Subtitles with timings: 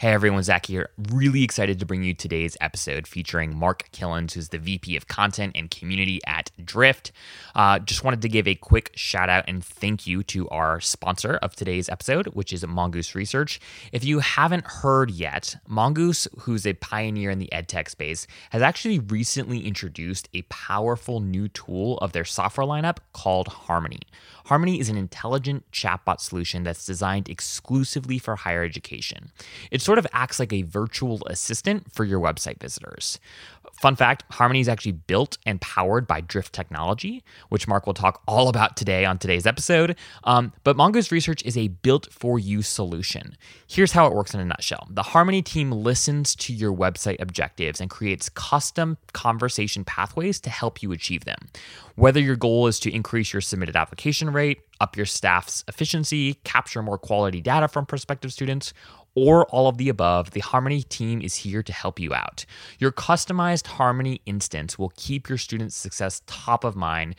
[0.00, 0.88] Hey everyone, Zach here.
[1.12, 5.52] Really excited to bring you today's episode featuring Mark Kilens, who's the VP of Content
[5.54, 7.12] and Community at Drift.
[7.54, 11.34] Uh, just wanted to give a quick shout out and thank you to our sponsor
[11.42, 13.60] of today's episode, which is Mongoose Research.
[13.92, 19.00] If you haven't heard yet, Mongoose, who's a pioneer in the edtech space, has actually
[19.00, 24.00] recently introduced a powerful new tool of their software lineup called Harmony.
[24.46, 29.30] Harmony is an intelligent chatbot solution that's designed exclusively for higher education.
[29.70, 33.18] It sort of acts like a virtual assistant for your website visitors.
[33.80, 38.22] Fun fact Harmony is actually built and powered by Drift Technology, which Mark will talk
[38.28, 39.96] all about today on today's episode.
[40.22, 43.36] Um, but Mongoose Research is a built for you solution.
[43.66, 47.80] Here's how it works in a nutshell the Harmony team listens to your website objectives
[47.80, 51.48] and creates custom conversation pathways to help you achieve them.
[51.96, 56.82] Whether your goal is to increase your submitted application rate, up your staff's efficiency, capture
[56.82, 58.72] more quality data from prospective students,
[59.20, 62.46] or all of the above, the Harmony team is here to help you out.
[62.78, 67.16] Your customized Harmony instance will keep your students' success top of mind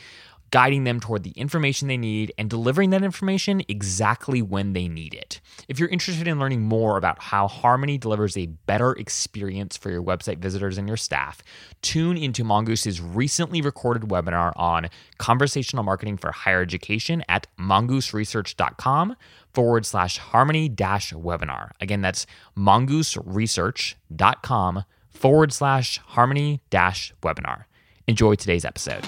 [0.51, 5.13] guiding them toward the information they need and delivering that information exactly when they need
[5.13, 5.39] it.
[5.69, 10.03] If you're interested in learning more about how Harmony delivers a better experience for your
[10.03, 11.41] website visitors and your staff,
[11.81, 19.15] tune into Mongoose's recently recorded webinar on conversational marketing for higher education at mongooseresearch.com
[19.53, 21.71] forward slash harmony dash webinar.
[21.79, 22.25] Again, that's
[22.57, 27.63] mongooseresearch.com forward slash harmony dash webinar.
[28.07, 29.07] Enjoy today's episode.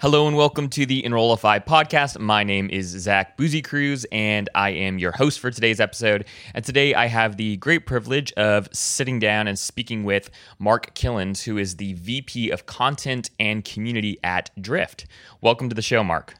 [0.00, 2.18] Hello and welcome to the Enrollify podcast.
[2.18, 6.24] My name is Zach Busekrus, and I am your host for today's episode.
[6.54, 11.42] And today I have the great privilege of sitting down and speaking with Mark Kilens,
[11.42, 15.04] who is the VP of Content and Community at Drift.
[15.42, 16.32] Welcome to the show, Mark.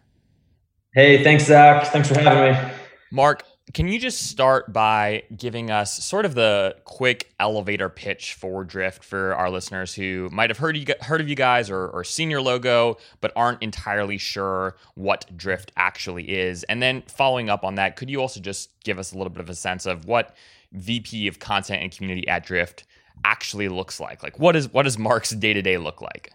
[0.94, 1.86] Hey, thanks, Zach.
[1.88, 2.72] Thanks for having me.
[3.12, 3.42] Mark,
[3.74, 9.04] can you just start by giving us sort of the quick elevator pitch for Drift
[9.04, 12.30] for our listeners who might have heard you heard of you guys or, or seen
[12.30, 16.64] your logo but aren't entirely sure what Drift actually is?
[16.64, 19.40] And then following up on that, could you also just give us a little bit
[19.40, 20.34] of a sense of what
[20.72, 22.84] VP of Content and Community at Drift
[23.24, 24.22] actually looks like?
[24.22, 26.32] Like what is what does Mark's day to day look like?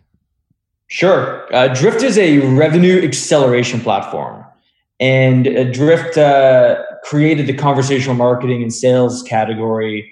[0.88, 1.54] Sure.
[1.54, 4.46] Uh, Drift is a revenue acceleration platform.
[5.00, 10.12] And uh, Drift uh, created the conversational marketing and sales category.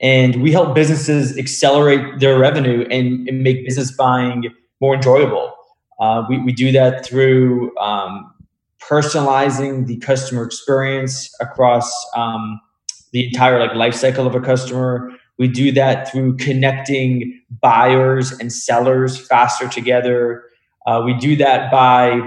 [0.00, 4.44] And we help businesses accelerate their revenue and, and make business buying
[4.80, 5.52] more enjoyable.
[5.98, 8.32] Uh, we, we do that through um,
[8.80, 12.60] personalizing the customer experience across um,
[13.12, 15.10] the entire like life cycle of a customer.
[15.36, 20.44] We do that through connecting buyers and sellers faster together.
[20.86, 22.20] Uh, we do that by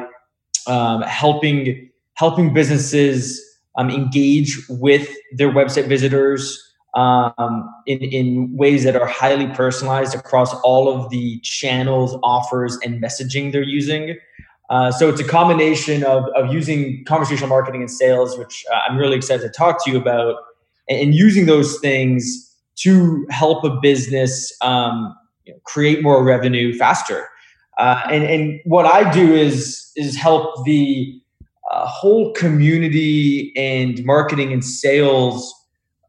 [0.68, 3.42] um, helping helping businesses
[3.76, 10.54] um, engage with their website visitors um, in, in ways that are highly personalized across
[10.62, 14.18] all of the channels, offers, and messaging they're using.
[14.70, 18.98] Uh, so it's a combination of, of using conversational marketing and sales, which uh, I'm
[18.98, 20.36] really excited to talk to you about,
[20.88, 26.76] and, and using those things to help a business um, you know, create more revenue
[26.78, 27.28] faster.
[27.78, 31.22] Uh, and, and what I do is is help the
[31.74, 35.54] uh, whole community and marketing and sales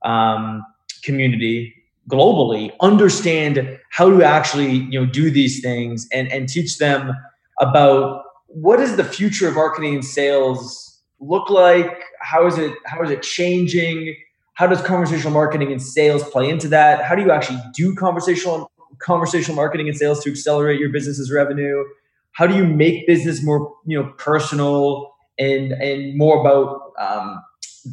[0.04, 0.62] um,
[1.02, 1.74] community
[2.10, 7.12] globally understand how to actually you know do these things and and teach them
[7.60, 12.02] about what does the future of marketing and sales look like?
[12.20, 14.14] How is it how is it changing?
[14.52, 17.04] How does conversational marketing and sales play into that?
[17.04, 21.82] How do you actually do conversational conversational marketing and sales to accelerate your business's revenue?
[22.32, 27.42] How do you make business more you know personal and and more about um,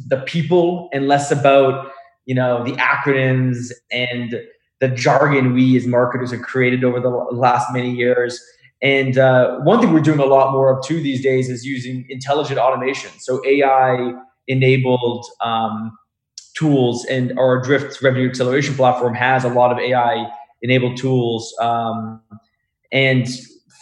[0.08, 1.90] the people and less about
[2.26, 4.40] you know the acronyms and
[4.80, 8.40] the jargon we as marketers have created over the last many years.
[8.82, 12.04] And uh, one thing we're doing a lot more of too these days is using
[12.08, 14.12] intelligent automation, so AI
[14.48, 15.96] enabled um,
[16.56, 17.04] tools.
[17.06, 20.28] And our Drift revenue acceleration platform has a lot of AI
[20.62, 21.54] enabled tools.
[21.60, 22.20] Um,
[22.90, 23.28] and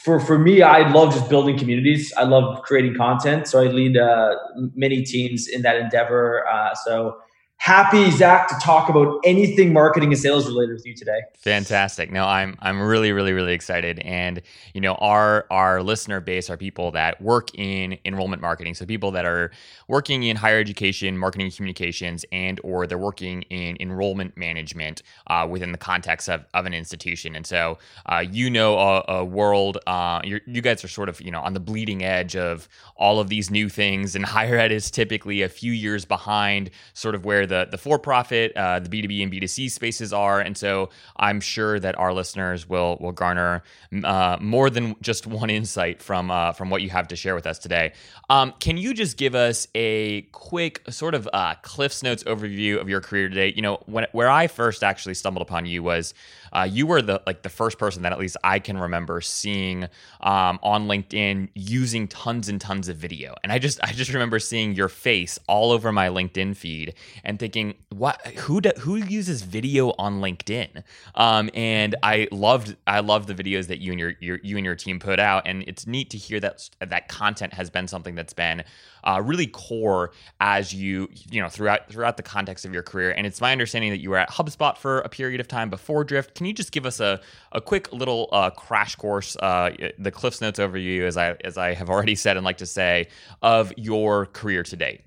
[0.05, 2.13] for for me, I love just building communities.
[2.17, 4.35] I love creating content, so I lead uh,
[4.75, 6.47] many teams in that endeavor.
[6.49, 7.19] Uh, so
[7.61, 11.21] happy, Zach, to talk about anything marketing and sales related with you today.
[11.37, 12.11] Fantastic.
[12.11, 14.41] No, I'm I'm really really really excited, and
[14.73, 19.11] you know our our listener base are people that work in enrollment marketing, so people
[19.11, 19.53] that are
[19.89, 25.71] working in higher education, marketing communications, and or they're working in enrollment management uh, within
[25.71, 27.37] the context of, of an institution.
[27.37, 31.31] And so uh, you know a, a world, uh, you guys are sort of you
[31.31, 34.91] know on the bleeding edge of all of these new things, and higher ed is
[34.91, 39.03] typically a few years behind sort of where the the for profit, uh, the B
[39.03, 42.67] two B and B two C spaces are, and so I'm sure that our listeners
[42.67, 43.63] will will garner
[44.03, 47.47] uh, more than just one insight from uh, from what you have to share with
[47.47, 47.93] us today.
[48.31, 52.89] Um, can you just give us a quick sort of uh, Cliff's Notes overview of
[52.89, 53.53] your career today?
[53.55, 56.15] You know, when, where I first actually stumbled upon you was
[56.53, 59.85] uh, you were the like the first person that at least I can remember seeing
[60.21, 64.39] um, on LinkedIn using tons and tons of video, and I just I just remember
[64.39, 66.95] seeing your face all over my LinkedIn feed
[67.25, 68.25] and thinking, what?
[68.27, 70.83] Who do, who uses video on LinkedIn?
[71.15, 74.65] Um, and I loved I loved the videos that you and your, your you and
[74.65, 78.15] your team put out, and it's neat to hear that that content has been something
[78.15, 78.65] that's been
[79.05, 83.13] uh, really core as you you know throughout throughout the context of your career.
[83.13, 86.05] And it's my understanding that you were at HubSpot for a period of time before
[86.05, 86.35] Drift.
[86.35, 87.21] Can you just give us a,
[87.53, 91.75] a quick little uh, crash course, uh, the Cliff's Notes overview, as I as I
[91.75, 93.09] have already said and like to say,
[93.43, 95.03] of your career to date?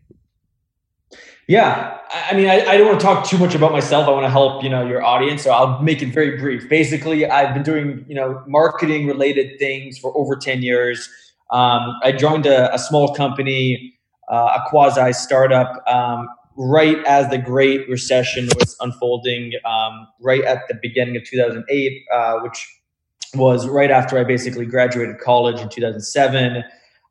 [1.48, 4.08] Yeah, I mean, I, I, don't want to talk too much about myself.
[4.08, 6.70] I want to help you know your audience, so I'll make it very brief.
[6.70, 11.10] Basically, I've been doing you know marketing related things for over ten years.
[11.54, 13.94] Um, I joined a, a small company,
[14.30, 16.28] uh, a quasi startup, um,
[16.58, 22.40] right as the Great Recession was unfolding, um, right at the beginning of 2008, uh,
[22.40, 22.68] which
[23.36, 26.64] was right after I basically graduated college in 2007.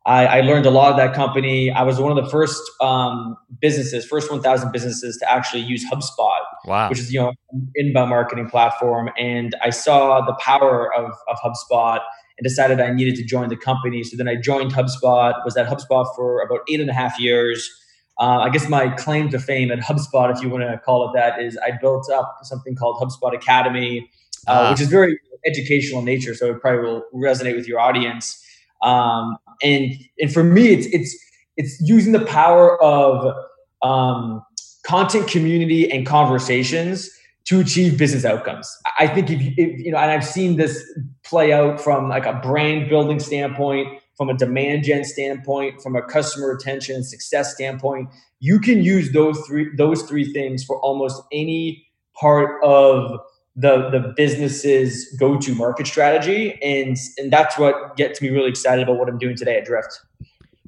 [0.05, 1.71] I, I, learned a lot of that company.
[1.71, 6.41] I was one of the first um, businesses, first 1,000 businesses to actually use HubSpot,
[6.67, 6.89] wow.
[6.89, 7.33] which is you know
[7.77, 9.11] inbound marketing platform.
[9.17, 12.01] And I saw the power of, of HubSpot
[12.43, 14.03] and decided I needed to join the company.
[14.03, 17.71] So then I joined HubSpot, was at HubSpot for about eight and a half years.
[18.19, 21.13] Uh, I guess my claim to fame at HubSpot, if you want to call it
[21.15, 24.11] that, is I built up something called HubSpot Academy,
[24.49, 24.69] uh, uh.
[24.71, 26.35] which is very educational in nature.
[26.35, 28.45] So it probably will resonate with your audience.
[28.83, 31.17] Um, and and for me, it's it's
[31.57, 33.35] it's using the power of
[33.83, 34.43] um,
[34.85, 37.09] content, community, and conversations
[37.45, 38.71] to achieve business outcomes.
[38.99, 40.83] I think if you, if, you know, and I've seen this
[41.25, 46.03] play out from like a brand building standpoint, from a demand gen standpoint, from a
[46.03, 48.09] customer retention and success standpoint.
[48.41, 53.21] You can use those three those three things for almost any part of
[53.57, 58.83] the the business's go to market strategy, and and that's what gets me really excited
[58.85, 60.01] about what I'm doing today at Drift.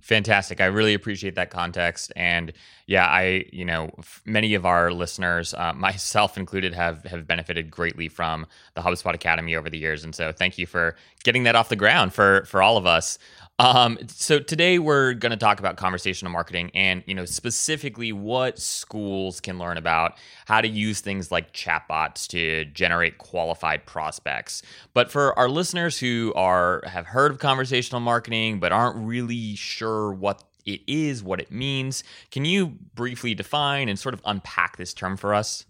[0.04, 0.60] Fantastic.
[0.60, 2.12] I really appreciate that context.
[2.14, 2.52] And
[2.86, 3.90] yeah, I, you know,
[4.26, 9.56] many of our listeners, uh, myself included, have have benefited greatly from the HubSpot Academy
[9.56, 10.04] over the years.
[10.04, 13.18] And so thank you for getting that off the ground for for all of us.
[13.60, 18.58] Um, so today we're going to talk about conversational marketing and, you know, specifically what
[18.58, 24.62] schools can learn about how to use things like chatbots to generate qualified prospects.
[24.92, 30.12] But for our listeners who are have heard of conversational marketing but aren't really sure
[30.12, 32.02] what it is, what it means,
[32.32, 35.64] can you briefly define and sort of unpack this term for us?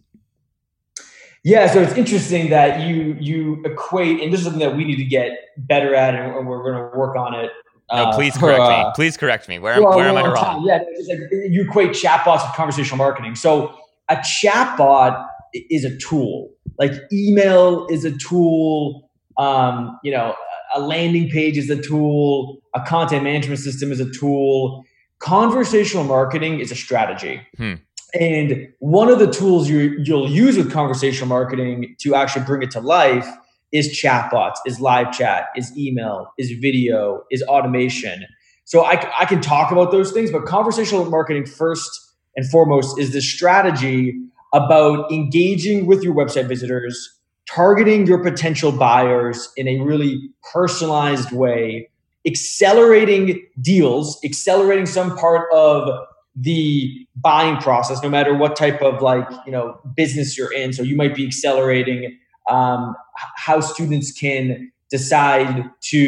[1.43, 4.97] Yeah, so it's interesting that you you equate, and this is something that we need
[4.97, 7.51] to get better at, and we're going to work on it
[7.96, 8.93] no, uh, please correct uh, me.
[8.94, 9.58] Please correct me.
[9.58, 10.35] Where, where am I wrong?
[10.35, 10.62] Time.
[10.64, 13.35] Yeah, like you equate chatbots with conversational marketing.
[13.35, 13.75] So
[14.08, 16.51] a chatbot is a tool.
[16.79, 19.10] Like email is a tool.
[19.39, 20.34] Um, you know,
[20.74, 22.58] a landing page is a tool.
[22.74, 24.84] A content management system is a tool.
[25.19, 27.41] Conversational marketing is a strategy.
[27.56, 27.74] Hmm.
[28.19, 32.70] And one of the tools you, you'll use with conversational marketing to actually bring it
[32.72, 33.29] to life
[33.73, 38.25] is chatbots, is live chat, is email, is video, is automation.
[38.65, 41.91] So I, I can talk about those things, but conversational marketing first
[42.37, 44.15] and foremost is the strategy
[44.53, 51.91] about engaging with your website visitors, targeting your potential buyers in a really personalized way,
[52.27, 55.89] accelerating deals, accelerating some part of
[56.37, 60.73] the buying process, no matter what type of like, you know, business you're in.
[60.73, 62.19] So you might be accelerating
[62.51, 62.94] um,
[63.36, 65.98] how students can decide to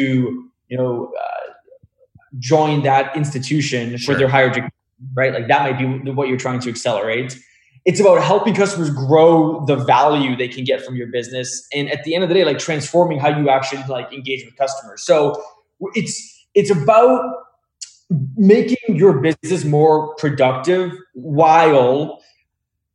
[0.67, 1.53] you know uh,
[2.39, 4.13] join that institution sure.
[4.13, 4.69] for their higher degree
[5.13, 5.33] right?
[5.33, 7.39] Like that might be what you're trying to accelerate.
[7.85, 12.03] It's about helping customers grow the value they can get from your business and at
[12.03, 15.03] the end of the day like transforming how you actually like engage with customers.
[15.03, 15.41] So
[15.93, 17.23] it's it's about
[18.35, 22.21] making your business more productive while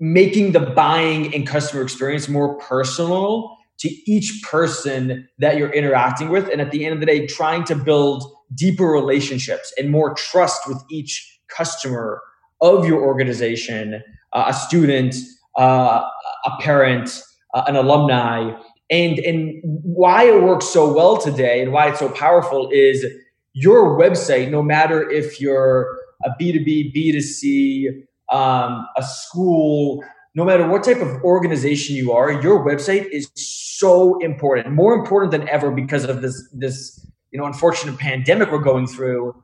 [0.02, 6.48] making the buying and customer experience more personal to each person that you're interacting with.
[6.48, 10.66] And at the end of the day, trying to build deeper relationships and more trust
[10.66, 12.20] with each customer
[12.60, 15.14] of your organization, uh, a student,
[15.56, 16.02] uh,
[16.46, 17.22] a parent,
[17.54, 18.50] uh, an alumni.
[18.90, 23.06] And, and why it works so well today and why it's so powerful is
[23.52, 30.02] your website, no matter if you're a B2B, B2C, um, a school,
[30.34, 35.30] no matter what type of organization you are, your website is so important, more important
[35.30, 39.34] than ever because of this this you know unfortunate pandemic we're going through.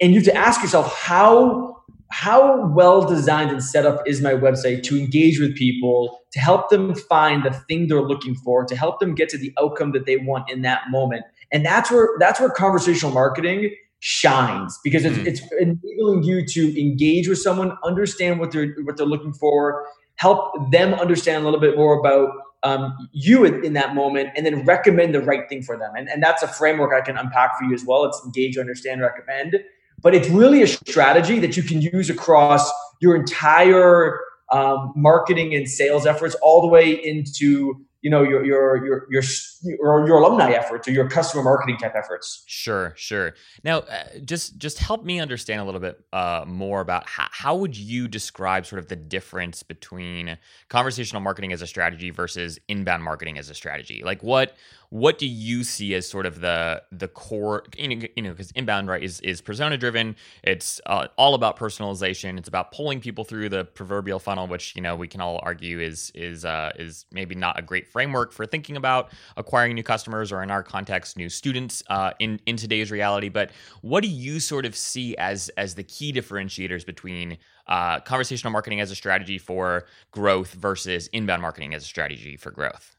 [0.00, 4.32] And you have to ask yourself how how well designed and set up is my
[4.32, 8.76] website to engage with people, to help them find the thing they're looking for, to
[8.76, 11.24] help them get to the outcome that they want in that moment.
[11.50, 13.74] And that's where that's where conversational marketing
[14.06, 15.26] shines because it's, mm.
[15.26, 20.70] it's enabling you to engage with someone, understand what they're what they're looking for, help
[20.70, 22.28] them understand a little bit more about
[22.64, 25.92] um, you in, in, that moment, and then recommend the right thing for them.
[25.96, 28.04] And, and that's a framework I can unpack for you as well.
[28.04, 29.56] It's engage, understand, recommend.
[30.02, 32.70] But it's really a strategy that you can use across
[33.00, 34.20] your entire
[34.52, 39.22] um, marketing and sales efforts, all the way into you know your your your your
[39.64, 42.44] your, your alumni efforts or your customer marketing type efforts.
[42.46, 43.34] Sure sure.
[43.62, 47.56] Now uh, just just help me understand a little bit uh, more about how, how
[47.56, 53.02] would you describe sort of the difference between conversational marketing as a strategy versus inbound
[53.02, 54.02] marketing as a strategy?
[54.04, 54.54] Like what
[54.90, 58.50] what do you see as sort of the the core you know you know because
[58.52, 60.14] inbound right is is persona driven.
[60.44, 62.38] It's uh, all about personalization.
[62.38, 65.80] It's about pulling people through the proverbial funnel which you know we can all argue
[65.80, 70.32] is is uh, is maybe not a great framework for thinking about acquiring new customers
[70.32, 73.50] or in our context new students uh, in in today's reality but
[73.82, 78.80] what do you sort of see as as the key differentiators between uh, conversational marketing
[78.80, 82.96] as a strategy for growth versus inbound marketing as a strategy for growth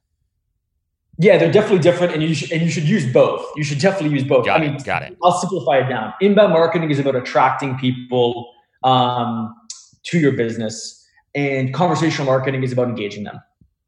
[1.17, 3.45] yeah, they're definitely different, and you should and you should use both.
[3.55, 4.45] You should definitely use both.
[4.45, 5.17] Got I mean, it, got it.
[5.24, 6.13] I'll simplify it down.
[6.19, 8.51] Inbound marketing is about attracting people
[8.83, 9.55] um,
[10.03, 13.39] to your business, and conversational marketing is about engaging them.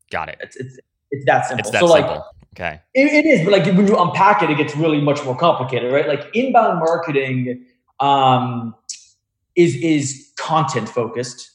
[0.09, 0.37] Got it.
[0.39, 0.79] It's it's,
[1.11, 1.59] it's that simple.
[1.59, 2.25] It's that so simple.
[2.57, 5.37] Okay, it, it is, but like when you unpack it, it gets really much more
[5.37, 6.07] complicated, right?
[6.07, 7.65] Like inbound marketing
[7.99, 8.75] um,
[9.55, 11.51] is is content focused.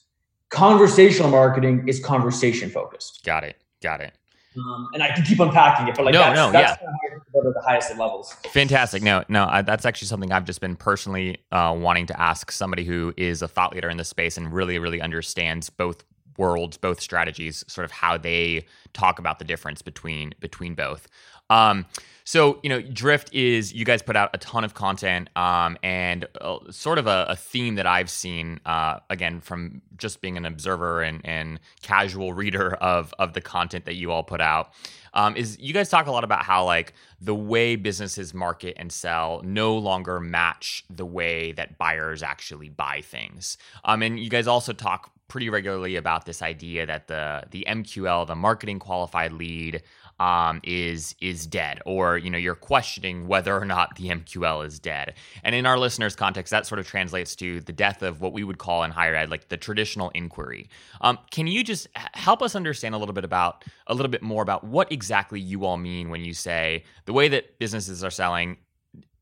[0.50, 3.24] Conversational marketing is conversation focused.
[3.24, 3.56] Got it.
[3.82, 4.12] Got it.
[4.54, 6.88] Um, and I can keep unpacking it, but like no, that's, no, that's yeah.
[7.34, 8.34] Kind of the highest levels.
[8.50, 9.02] Fantastic.
[9.02, 12.84] No, no, I, that's actually something I've just been personally uh, wanting to ask somebody
[12.84, 16.04] who is a thought leader in the space and really, really understands both
[16.36, 21.08] worlds, both strategies, sort of how they talk about the difference between between both.
[21.50, 21.86] Um,
[22.24, 26.26] so you know, Drift is you guys put out a ton of content, um, and
[26.40, 30.46] uh, sort of a, a, theme that I've seen uh, again from just being an
[30.46, 34.72] observer and, and casual reader of of the content that you all put out.
[35.14, 38.90] Um, is you guys talk a lot about how like the way businesses market and
[38.90, 43.58] sell no longer match the way that buyers actually buy things.
[43.84, 48.26] Um, and you guys also talk pretty regularly about this idea that the the MQL,
[48.26, 49.82] the marketing qualified lead,
[50.20, 54.78] um, is is dead, or you know you're questioning whether or not the MQL is
[54.78, 55.14] dead.
[55.42, 58.44] And in our listeners' context, that sort of translates to the death of what we
[58.44, 60.68] would call in higher ed like the traditional inquiry.
[61.00, 64.42] Um, can you just help us understand a little bit about a little bit more
[64.42, 68.58] about what exactly you all mean when you say the way that businesses are selling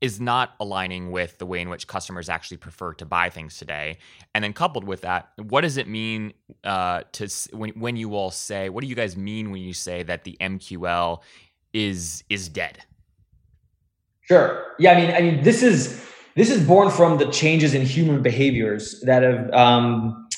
[0.01, 3.99] is not aligning with the way in which customers actually prefer to buy things today.
[4.35, 6.33] And then coupled with that, what does it mean
[6.65, 10.03] uh, to when when you all say what do you guys mean when you say
[10.05, 11.21] that the MQL
[11.73, 12.85] is is dead?
[14.23, 14.75] Sure.
[14.79, 14.93] Yeah.
[14.93, 16.03] I mean, I mean, this is
[16.37, 20.29] this is born from the changes in human behaviors that have um,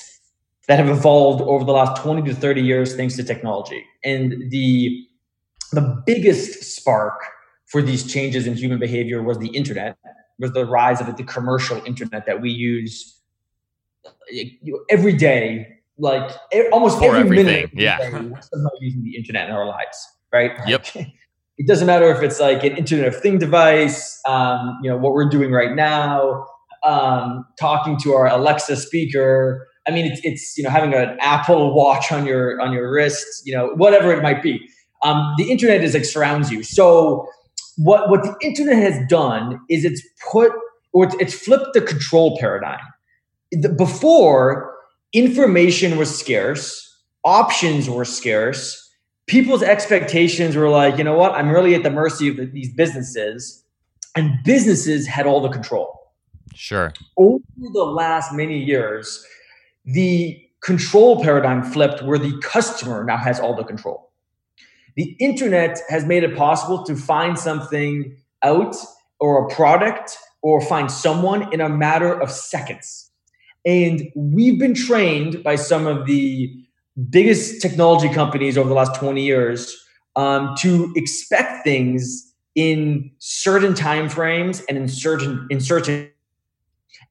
[0.67, 5.05] that have evolved over the last twenty to thirty years thanks to technology, and the
[5.71, 7.23] the biggest spark
[7.73, 9.97] for these changes in human behavior was the internet,
[10.37, 13.19] was the rise of the commercial internet that we use
[14.91, 16.31] every day, like
[16.71, 17.45] almost for every everything.
[17.45, 17.71] minute.
[17.73, 20.51] yeah, we're somehow using the internet in our lives, right?
[20.67, 20.85] Yep.
[21.57, 25.13] it doesn't matter if it's like an Internet of Thing device, um, you know, what
[25.13, 26.45] we're doing right now,
[26.83, 29.67] um, talking to our Alexa speaker.
[29.87, 33.25] I mean, it's, it's you know having an Apple Watch on your on your wrist,
[33.45, 34.61] you know, whatever it might be.
[35.01, 36.61] Um, the internet is like surrounds you.
[36.61, 37.27] So
[37.77, 40.01] what what the internet has done is it's
[40.31, 40.51] put
[40.93, 42.79] or it's, it's flipped the control paradigm.
[43.77, 44.73] Before,
[45.11, 48.79] information was scarce, options were scarce.
[49.27, 51.31] People's expectations were like, you know what?
[51.31, 53.63] I'm really at the mercy of the, these businesses,
[54.15, 55.97] and businesses had all the control.
[56.53, 56.93] Sure.
[57.17, 59.25] Over the last many years,
[59.85, 64.11] the control paradigm flipped where the customer now has all the control.
[64.95, 68.75] The internet has made it possible to find something out
[69.19, 73.09] or a product or find someone in a matter of seconds.
[73.65, 76.53] And we've been trained by some of the
[77.09, 79.75] biggest technology companies over the last 20 years
[80.15, 86.11] um, to expect things in certain time frames and in certain in certain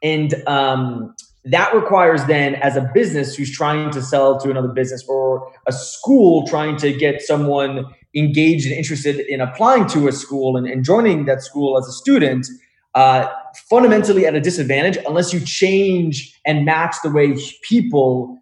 [0.03, 5.05] and um, that requires then as a business who's trying to sell to another business
[5.09, 7.85] or a school trying to get someone
[8.15, 11.93] engaged and interested in applying to a school and, and joining that school as a
[11.93, 12.47] student
[12.95, 13.27] uh,
[13.69, 18.39] fundamentally at a disadvantage unless you change and match the way people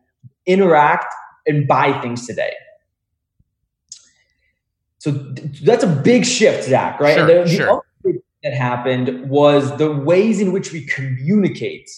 [0.47, 1.07] interact
[1.47, 2.53] and buy things today
[4.99, 7.85] so th- that's a big shift zach right sure, the, the sure.
[8.43, 11.89] that happened was the ways in which we communicate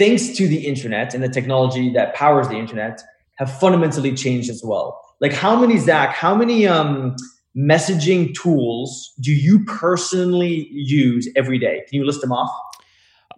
[0.00, 3.02] thanks to the internet and the technology that powers the internet,
[3.36, 4.98] have fundamentally changed as well.
[5.20, 7.16] Like how many Zach, how many um,
[7.54, 11.82] messaging tools do you personally use every day?
[11.86, 12.50] Can you list them off?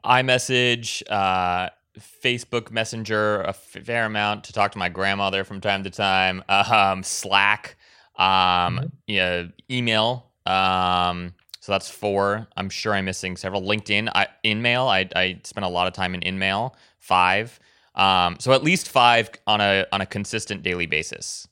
[0.05, 5.91] iMessage, uh, Facebook Messenger, a fair amount to talk to my grandmother from time to
[5.91, 6.45] time.
[6.49, 7.77] Um, Slack,
[8.17, 8.87] um, mm-hmm.
[9.09, 10.31] yeah, email.
[10.47, 12.49] Um, so that's four.
[12.57, 13.63] I'm sure I'm missing several.
[13.63, 14.89] LinkedIn, I, InMail.
[14.89, 16.75] I, I spent a lot of time in InMail.
[16.99, 17.61] Five.
[17.95, 21.47] Um, so at least five on a on a consistent daily basis.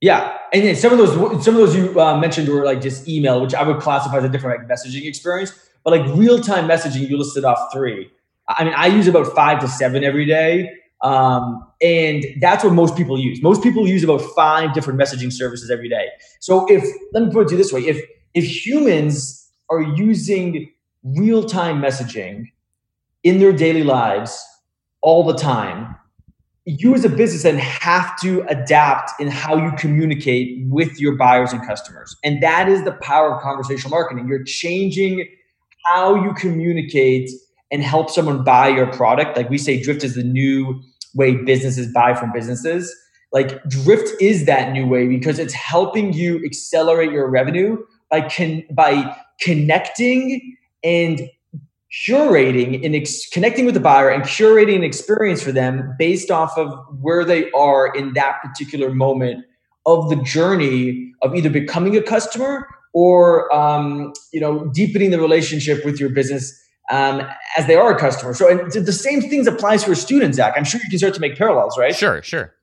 [0.00, 3.08] Yeah, and then some of those some of those you uh, mentioned were like just
[3.08, 5.52] email, which I would classify as a different like messaging experience.
[5.82, 8.08] But like real time messaging, you listed off three.
[8.46, 10.70] I mean, I use about five to seven every day,
[11.00, 13.42] um, and that's what most people use.
[13.42, 16.06] Most people use about five different messaging services every day.
[16.38, 18.00] So if let me put it to you this way: if
[18.38, 20.70] if humans are using
[21.02, 22.44] real time messaging
[23.24, 24.40] in their daily lives
[25.02, 25.96] all the time,
[26.64, 31.52] you as a business then have to adapt in how you communicate with your buyers
[31.52, 32.14] and customers.
[32.22, 34.28] And that is the power of conversational marketing.
[34.28, 35.26] You're changing
[35.86, 37.28] how you communicate
[37.72, 39.36] and help someone buy your product.
[39.36, 40.80] Like we say, Drift is the new
[41.16, 42.94] way businesses buy from businesses.
[43.32, 47.78] Like Drift is that new way because it's helping you accelerate your revenue
[48.10, 51.30] by con- by connecting and
[52.06, 56.56] curating and ex- connecting with the buyer and curating an experience for them based off
[56.58, 59.44] of where they are in that particular moment
[59.86, 65.84] of the journey of either becoming a customer or um, you know deepening the relationship
[65.84, 66.58] with your business
[66.90, 67.22] um,
[67.56, 68.34] as they are a customer.
[68.34, 70.54] So the same things applies for students, Zach.
[70.56, 71.94] I'm sure you can start to make parallels, right?
[71.94, 72.54] Sure, sure.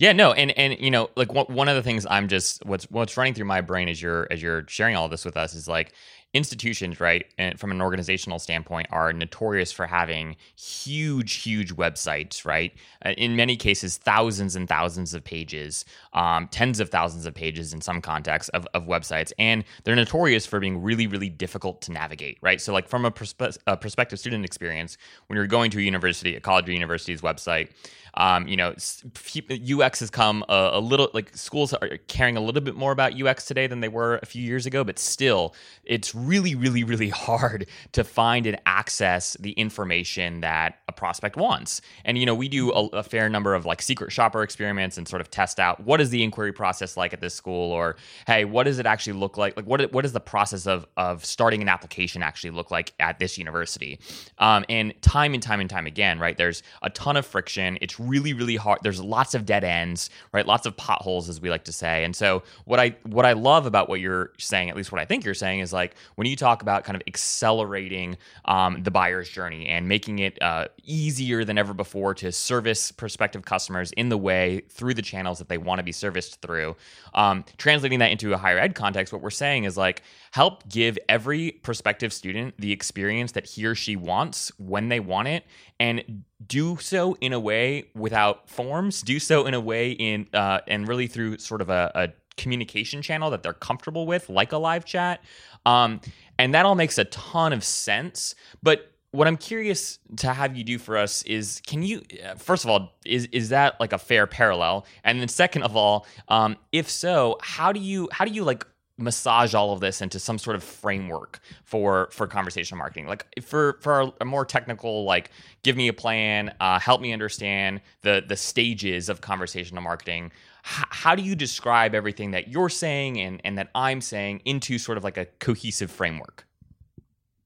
[0.00, 3.18] Yeah, no, and and you know, like one of the things I'm just what's what's
[3.18, 5.92] running through my brain as you're as you're sharing all this with us is like
[6.32, 12.72] institutions, right, and from an organizational standpoint, are notorious for having huge, huge websites, right?
[13.04, 15.84] Uh, in many cases, thousands and thousands of pages,
[16.14, 20.46] um, tens of thousands of pages in some contexts of, of websites, and they're notorious
[20.46, 22.60] for being really, really difficult to navigate, right?
[22.60, 26.36] So, like from a, perspe- a prospective student experience, when you're going to a university,
[26.36, 27.68] a college or university's website,
[28.14, 32.60] um, you know, UX has come a, a, little like schools are caring a little
[32.60, 36.14] bit more about UX today than they were a few years ago, but still, it's
[36.14, 41.80] really, really, really hard to find and access the information that a prospect wants.
[42.04, 45.06] And you know, we do a, a fair number of like secret shopper experiments and
[45.06, 47.96] sort of test out what is the inquiry process like at this school, or
[48.26, 49.56] hey, what does it actually look like?
[49.56, 53.18] Like, what what does the process of of starting an application actually look like at
[53.18, 54.00] this university?
[54.38, 56.36] Um, and time and time and time again, right?
[56.36, 57.78] There's a ton of friction.
[57.80, 58.80] It's really really hard.
[58.82, 60.46] There's lots of dead ends right?
[60.46, 62.04] Lots of potholes as we like to say.
[62.04, 65.04] And so what i what i love about what you're saying at least what i
[65.04, 69.28] think you're saying is like when you talk about kind of accelerating um, the buyer's
[69.28, 74.18] journey and making it uh, easier than ever before to service prospective customers in the
[74.18, 76.76] way through the channels that they want to be serviced through
[77.14, 80.98] um, translating that into a higher ed context what we're saying is like help give
[81.08, 85.44] every prospective student the experience that he or she wants when they want it
[85.78, 90.60] and do so in a way without forms do so in a way in uh,
[90.66, 94.56] and really through sort of a, a, communication channel that they're comfortable with like a
[94.56, 95.22] live chat.
[95.66, 96.00] Um,
[96.38, 98.34] and that all makes a ton of sense.
[98.62, 102.62] But what i'm curious to have you do for us is can you uh, first
[102.62, 104.86] of all is is that like a fair parallel?
[105.04, 108.64] And then second of all um, if so how do you how do you like
[109.00, 113.06] massage all of this into some sort of framework for for conversational marketing.
[113.06, 115.30] Like for for a more technical like
[115.62, 120.32] give me a plan uh, help me understand the the stages of conversational marketing.
[120.64, 124.78] H- how do you describe everything that you're saying and and that i'm saying into
[124.78, 126.46] sort of like a cohesive framework?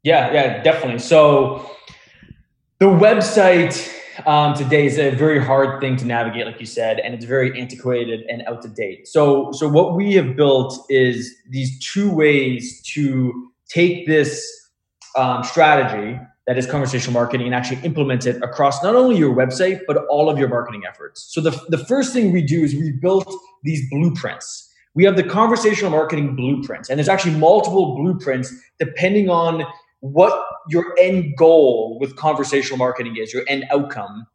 [0.03, 0.99] Yeah yeah definitely.
[0.99, 1.71] So
[2.79, 3.93] the website
[4.27, 7.59] um, today is a very hard thing to navigate, like you said, and it's very
[7.61, 9.09] antiquated and out to date.
[9.09, 14.46] So, so what we have built is these two ways to take this
[15.16, 19.81] um, strategy that is conversational marketing and actually implement it across not only your website
[19.87, 21.27] but all of your marketing efforts.
[21.33, 24.70] So the the first thing we do is we built these blueprints.
[24.94, 29.64] We have the conversational marketing blueprints, and there's actually multiple blueprints depending on
[30.05, 34.27] what your end goal with conversational marketing is, your end outcome.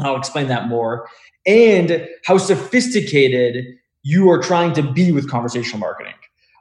[0.00, 1.08] I'll explain that more,
[1.46, 3.64] and how sophisticated
[4.02, 6.12] you are trying to be with conversational marketing.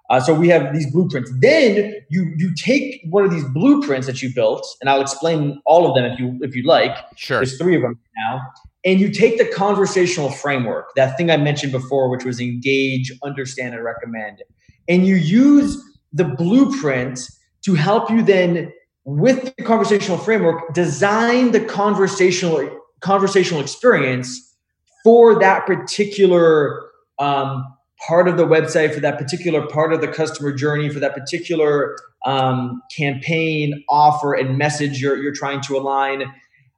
[0.10, 1.30] Uh, so we have these blueprints.
[1.41, 5.89] Then you you take one of these blueprints that you built, and I'll explain all
[5.89, 6.95] of them if you if you like.
[7.17, 7.39] Sure.
[7.39, 7.99] There's three of them
[8.30, 8.39] now,
[8.86, 13.76] and you take the conversational framework, that thing I mentioned before, which was engage, understand,
[13.76, 14.41] and recommend,
[14.88, 17.19] and you use the blueprint
[17.65, 18.71] to help you then
[19.06, 22.69] with the conversational framework design the conversational
[23.02, 24.56] conversational experience
[25.04, 26.82] for that particular
[27.19, 27.65] um,
[28.08, 31.95] part of the website for that particular part of the customer journey for that particular
[32.26, 36.23] um, campaign offer and message you're, you're trying to align.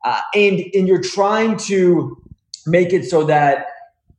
[0.04, 2.15] Uh, and and you're trying to
[2.67, 3.67] make it so that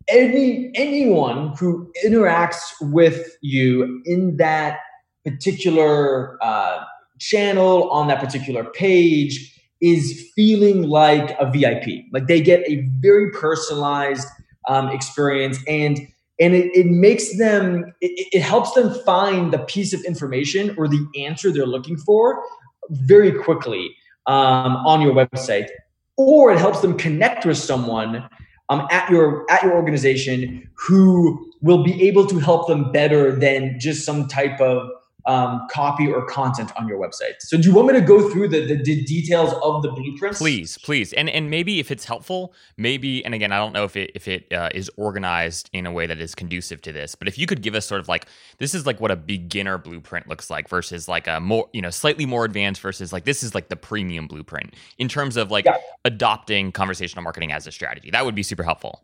[0.08, 4.78] any anyone who interacts with you in that
[5.26, 6.84] particular uh,
[7.18, 12.04] channel on that particular page is feeling like a VIP.
[12.12, 14.26] Like they get a very personalized
[14.68, 16.00] um, experience and
[16.38, 20.88] and it, it makes them it, it helps them find the piece of information or
[20.88, 22.42] the answer they're looking for
[22.90, 23.94] very quickly
[24.26, 25.68] um, on your website
[26.16, 28.28] or it helps them connect with someone
[28.68, 33.78] um, at your at your organization who will be able to help them better than
[33.78, 34.88] just some type of
[35.26, 37.40] um, copy or content on your website.
[37.40, 40.38] So, do you want me to go through the, the, the, details of the blueprints?
[40.38, 43.96] Please, please, and and maybe if it's helpful, maybe and again, I don't know if
[43.96, 47.28] it if it uh, is organized in a way that is conducive to this, but
[47.28, 48.26] if you could give us sort of like
[48.58, 51.90] this is like what a beginner blueprint looks like versus like a more you know
[51.90, 55.64] slightly more advanced versus like this is like the premium blueprint in terms of like
[55.64, 55.76] yeah.
[56.04, 58.10] adopting conversational marketing as a strategy.
[58.10, 59.02] That would be super helpful.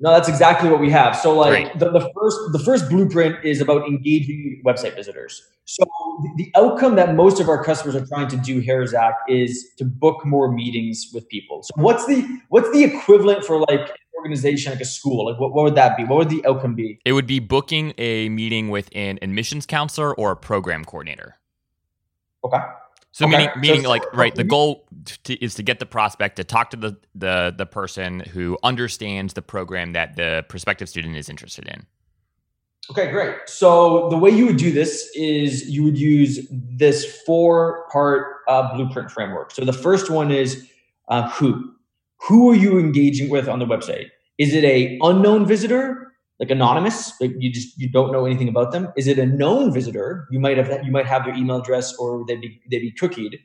[0.00, 1.16] No, that's exactly what we have.
[1.16, 5.42] So like the, the first the first blueprint is about engaging website visitors.
[5.64, 5.84] So
[6.36, 9.84] the outcome that most of our customers are trying to do here, Zach, is to
[9.84, 11.62] book more meetings with people.
[11.64, 15.26] So what's the what's the equivalent for like an organization like a school?
[15.26, 16.04] Like what, what would that be?
[16.04, 17.00] What would the outcome be?
[17.04, 21.36] It would be booking a meeting with an admissions counselor or a program coordinator.
[22.44, 22.58] Okay.
[23.18, 23.36] So okay.
[23.36, 24.86] meaning, meaning so, like right, the goal
[25.24, 29.34] to, is to get the prospect to talk to the, the the person who understands
[29.34, 31.84] the program that the prospective student is interested in.
[32.92, 33.34] Okay, great.
[33.46, 38.72] So the way you would do this is you would use this four part uh,
[38.76, 39.50] blueprint framework.
[39.50, 40.68] So the first one is
[41.08, 41.74] uh, who.
[42.28, 44.10] Who are you engaging with on the website?
[44.38, 46.07] Is it a unknown visitor?
[46.40, 48.92] Like anonymous, like you just you don't know anything about them?
[48.96, 50.28] Is it a known visitor?
[50.30, 53.40] You might have you might have their email address or they'd be they'd be cookied.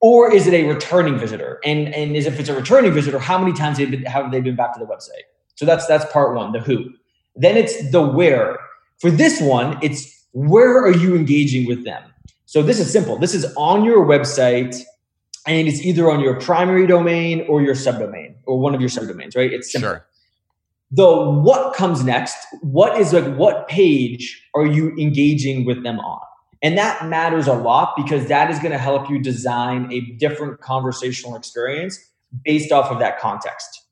[0.00, 1.60] Or is it a returning visitor?
[1.64, 4.56] And and is if it's a returning visitor, how many times have, have they been
[4.56, 5.26] back to the website?
[5.54, 6.90] So that's that's part one, the who.
[7.36, 8.58] Then it's the where.
[8.98, 12.02] For this one, it's where are you engaging with them?
[12.46, 13.18] So this is simple.
[13.18, 14.76] This is on your website
[15.46, 19.36] and it's either on your primary domain or your subdomain or one of your subdomains,
[19.36, 19.52] right?
[19.52, 19.90] It's simple.
[19.90, 20.06] Sure
[20.90, 26.20] the what comes next what is like what page are you engaging with them on?
[26.62, 30.60] And that matters a lot because that is going to help you design a different
[30.60, 31.98] conversational experience
[32.44, 33.86] based off of that context.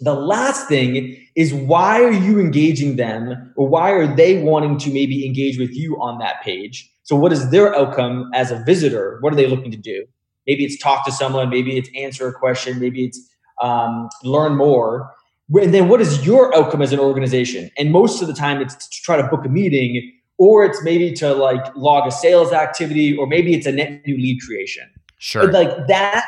[0.00, 4.92] The last thing is why are you engaging them or why are they wanting to
[4.92, 6.90] maybe engage with you on that page?
[7.04, 9.18] So what is their outcome as a visitor?
[9.20, 10.04] What are they looking to do?
[10.46, 13.20] Maybe it's talk to someone maybe it's answer a question maybe it's
[13.60, 15.12] um, learn more
[15.60, 17.70] and then what is your outcome as an organization?
[17.76, 21.12] And most of the time, it's to try to book a meeting, or it's maybe
[21.14, 24.88] to like log a sales activity, or maybe it's a net new lead creation.
[25.18, 25.46] Sure.
[25.46, 26.24] But like that,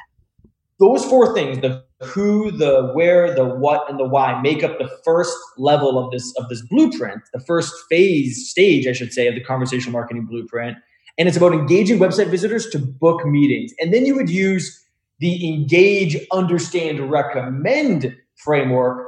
[0.79, 4.91] those four things the who, the where, the what, and the why make up the
[5.05, 9.35] first level of this of this blueprint, the first phase stage, I should say, of
[9.35, 10.77] the conversational marketing blueprint.
[11.17, 13.73] And it's about engaging website visitors to book meetings.
[13.79, 14.85] And then you would use
[15.21, 19.04] the engage, understand, recommend framework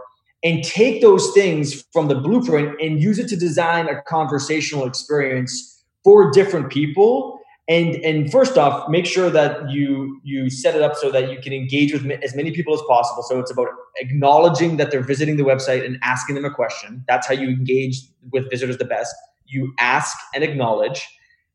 [0.47, 5.85] and take those things from the blueprint and use it to design a conversational experience
[6.05, 7.41] for different people.
[7.69, 11.41] And and first off make sure that you you set it up so that you
[11.41, 13.25] can engage with as many people as possible.
[13.25, 17.05] So it's about acknowledging that they're visiting the website and asking them a question.
[17.09, 19.13] That's how you engage with visitors the best.
[19.47, 21.09] You ask and acknowledge.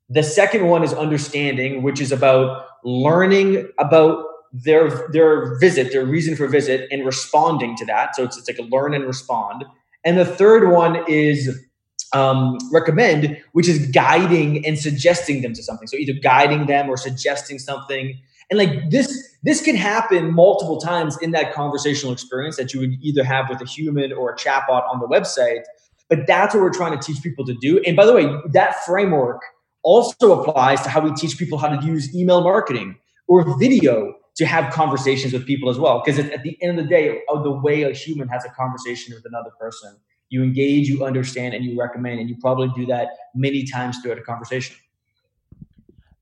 [0.09, 6.35] The second one is understanding which is about learning about their their visit, their reason
[6.35, 8.15] for visit, and responding to that.
[8.15, 9.65] So it's, it's like a learn and respond.
[10.03, 11.57] And the third one is
[12.13, 15.87] um, recommend, which is guiding and suggesting them to something.
[15.87, 18.19] So either guiding them or suggesting something.
[18.49, 22.91] And like this, this can happen multiple times in that conversational experience that you would
[23.01, 25.61] either have with a human or a chatbot on the website.
[26.09, 27.79] But that's what we're trying to teach people to do.
[27.85, 29.41] And by the way, that framework
[29.83, 34.45] also applies to how we teach people how to use email marketing or video to
[34.45, 36.01] have conversations with people as well.
[36.03, 39.25] Because at the end of the day, the way a human has a conversation with
[39.25, 39.97] another person
[40.31, 42.19] you engage, you understand, and you recommend.
[42.19, 44.75] And you probably do that many times throughout a conversation.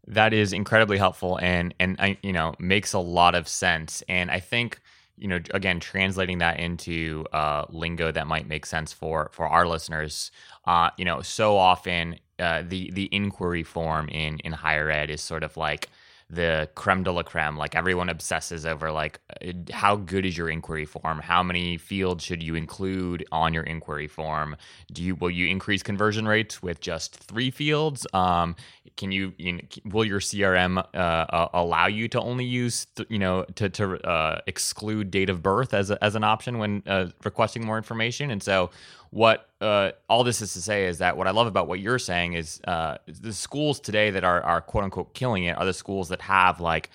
[0.07, 4.01] That is incredibly helpful and and I you know makes a lot of sense.
[4.09, 4.81] And I think
[5.15, 9.67] you know again translating that into uh, lingo that might make sense for for our
[9.67, 10.31] listeners.
[10.65, 15.21] Uh, you know, so often uh, the the inquiry form in in higher ed is
[15.21, 15.89] sort of like
[16.29, 17.57] the creme de la creme.
[17.57, 21.19] Like everyone obsesses over like uh, how good is your inquiry form?
[21.19, 24.55] How many fields should you include on your inquiry form?
[24.91, 28.05] Do you will you increase conversion rates with just three fields?
[28.13, 28.55] Um,
[28.95, 33.19] can you, you know, will your CRM uh, allow you to only use th- you
[33.19, 37.07] know to to uh, exclude date of birth as a, as an option when uh,
[37.23, 38.29] requesting more information?
[38.29, 38.69] And so
[39.11, 41.99] what uh, all this is to say is that what I love about what you're
[41.99, 45.73] saying is uh, the schools today that are, are quote unquote killing it are the
[45.73, 46.89] schools that have like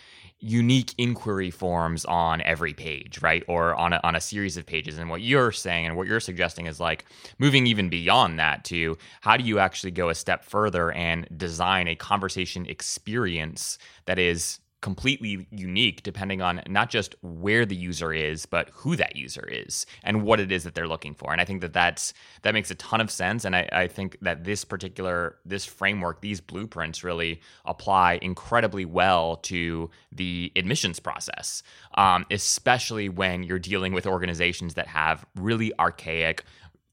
[0.45, 3.43] unique inquiry forms on every page, right?
[3.49, 4.99] Or on a, on a series of pages.
[4.99, 7.07] And what you're saying and what you're suggesting is like
[7.39, 11.89] moving even beyond that to how do you actually go a step further and design
[11.89, 18.45] a conversation experience that is completely unique depending on not just where the user is
[18.45, 21.33] but who that user is and what it is that they're looking for.
[21.33, 23.47] And i think that that's that makes a ton of sense.
[23.47, 29.37] And i, I think that this particular this framework these blueprints really apply incredibly well
[29.37, 31.63] to the admissions process
[31.95, 36.45] um, especially when you're dealing with organizations that have really archaic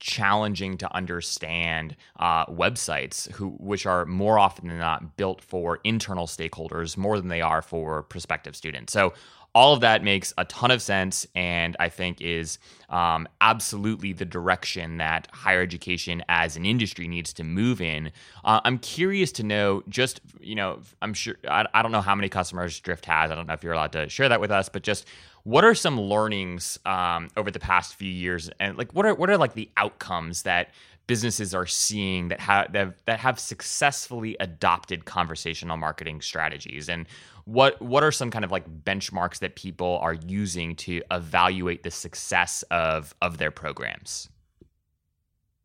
[0.01, 6.25] challenging to understand uh, websites who which are more often than not built for internal
[6.25, 8.91] stakeholders more than they are for prospective students.
[8.91, 9.13] So
[9.53, 12.57] all of that makes a ton of sense and i think is
[12.89, 18.11] um, absolutely the direction that higher education as an industry needs to move in.
[18.43, 22.15] Uh, i'm curious to know just you know i'm sure I, I don't know how
[22.15, 23.31] many customers drift has.
[23.31, 25.05] I don't know if you're allowed to share that with us but just
[25.43, 29.29] what are some learnings um, over the past few years, and like what are what
[29.29, 30.69] are like the outcomes that
[31.07, 37.07] businesses are seeing that have that, that have successfully adopted conversational marketing strategies, and
[37.45, 41.91] what what are some kind of like benchmarks that people are using to evaluate the
[41.91, 44.29] success of of their programs?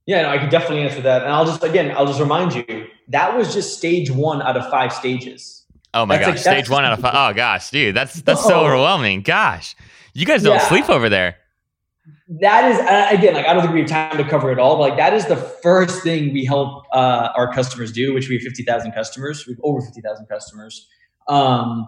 [0.07, 2.87] Yeah, no, I can definitely answer that, and I'll just again I'll just remind you
[3.09, 5.66] that was just stage one out of five stages.
[5.97, 7.15] Oh my that's gosh, like, stage one out of five.
[7.15, 9.23] Oh gosh, dude, that's that's so overwhelming.
[9.23, 9.75] Gosh,
[10.13, 10.69] you guys don't yeah.
[10.69, 11.37] sleep over there.
[12.41, 14.77] That is uh, again, like I don't think we have time to cover it all,
[14.77, 18.35] but like that is the first thing we help uh, our customers do, which we
[18.35, 19.47] have fifty thousand customers.
[19.47, 20.87] We have over fifty thousand customers.
[21.29, 21.87] Um,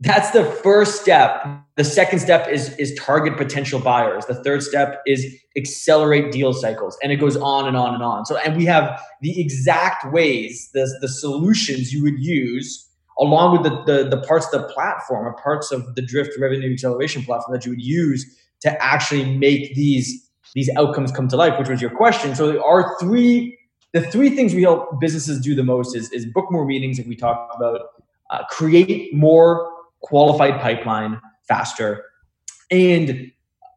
[0.00, 1.46] that's the first step.
[1.76, 4.26] The second step is is target potential buyers.
[4.26, 5.24] The third step is
[5.56, 8.26] accelerate deal cycles, and it goes on and on and on.
[8.26, 12.83] So, and we have the exact ways, the the solutions you would use
[13.18, 16.72] along with the, the, the parts of the platform or parts of the drift revenue
[16.72, 18.26] acceleration platform that you would use
[18.60, 20.20] to actually make these
[20.54, 22.34] these outcomes come to life which was your question.
[22.34, 23.58] So there are three
[23.92, 27.06] the three things we help businesses do the most is, is book more meetings like
[27.06, 27.80] we talked about
[28.30, 32.04] uh, create more qualified pipeline faster
[32.70, 33.30] and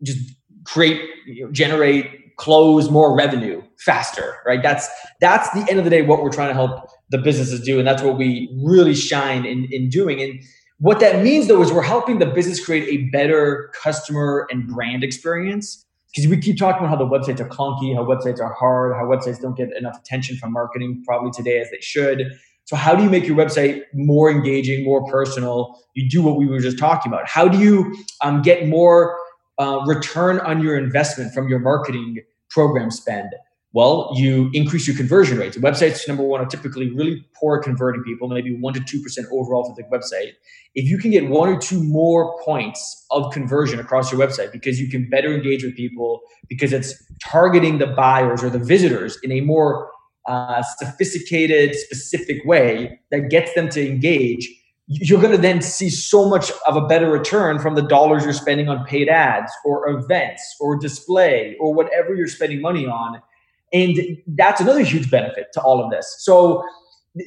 [0.03, 0.19] just
[0.63, 4.61] create you know, generate close more revenue faster right?
[4.63, 4.87] That's
[5.19, 7.79] that's the end of the day what we're trying to help the businesses do.
[7.79, 10.21] And that's what we really shine in, in doing.
[10.21, 10.41] And
[10.79, 15.03] what that means though is we're helping the business create a better customer and brand
[15.03, 15.83] experience.
[16.15, 19.03] Because we keep talking about how the websites are clunky, how websites are hard, how
[19.03, 22.31] websites don't get enough attention from marketing probably today as they should.
[22.65, 25.79] So how do you make your website more engaging, more personal?
[25.93, 27.27] You do what we were just talking about.
[27.27, 29.17] How do you um, get more
[29.57, 32.17] uh, return on your investment from your marketing
[32.49, 33.29] program spend?
[33.73, 35.57] Well, you increase your conversion rates.
[35.57, 39.65] Websites, number one, are typically really poor converting people, maybe one to two percent overall
[39.65, 40.31] for the website.
[40.73, 44.79] If you can get one or two more points of conversion across your website because
[44.79, 49.31] you can better engage with people, because it's targeting the buyers or the visitors in
[49.31, 49.91] a more
[50.27, 54.47] uh, sophisticated, specific way that gets them to engage,
[54.87, 58.33] you're going to then see so much of a better return from the dollars you're
[58.33, 63.21] spending on paid ads or events or display or whatever you're spending money on
[63.73, 66.15] and that's another huge benefit to all of this.
[66.19, 66.63] So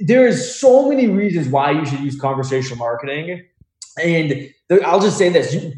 [0.07, 3.45] there is so many reasons why you should use conversational marketing.
[4.03, 4.51] And
[4.85, 5.73] I'll just say this: you,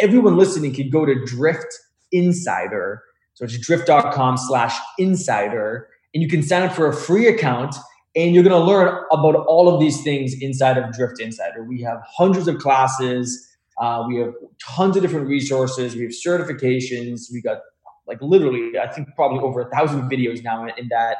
[0.00, 1.66] everyone listening can go to Drift
[2.12, 3.02] Insider.
[3.34, 7.74] So it's drift.com slash insider, and you can sign up for a free account
[8.16, 11.62] and you're going to learn about all of these things inside of Drift Insider.
[11.62, 13.46] We have hundreds of classes.
[13.78, 15.94] Uh, we have tons of different resources.
[15.94, 17.30] We have certifications.
[17.30, 17.58] We got
[18.06, 21.16] like literally, I think probably over a thousand videos now in, in that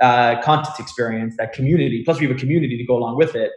[0.00, 2.02] uh, content experience, that community.
[2.04, 3.50] Plus, we have a community to go along with it.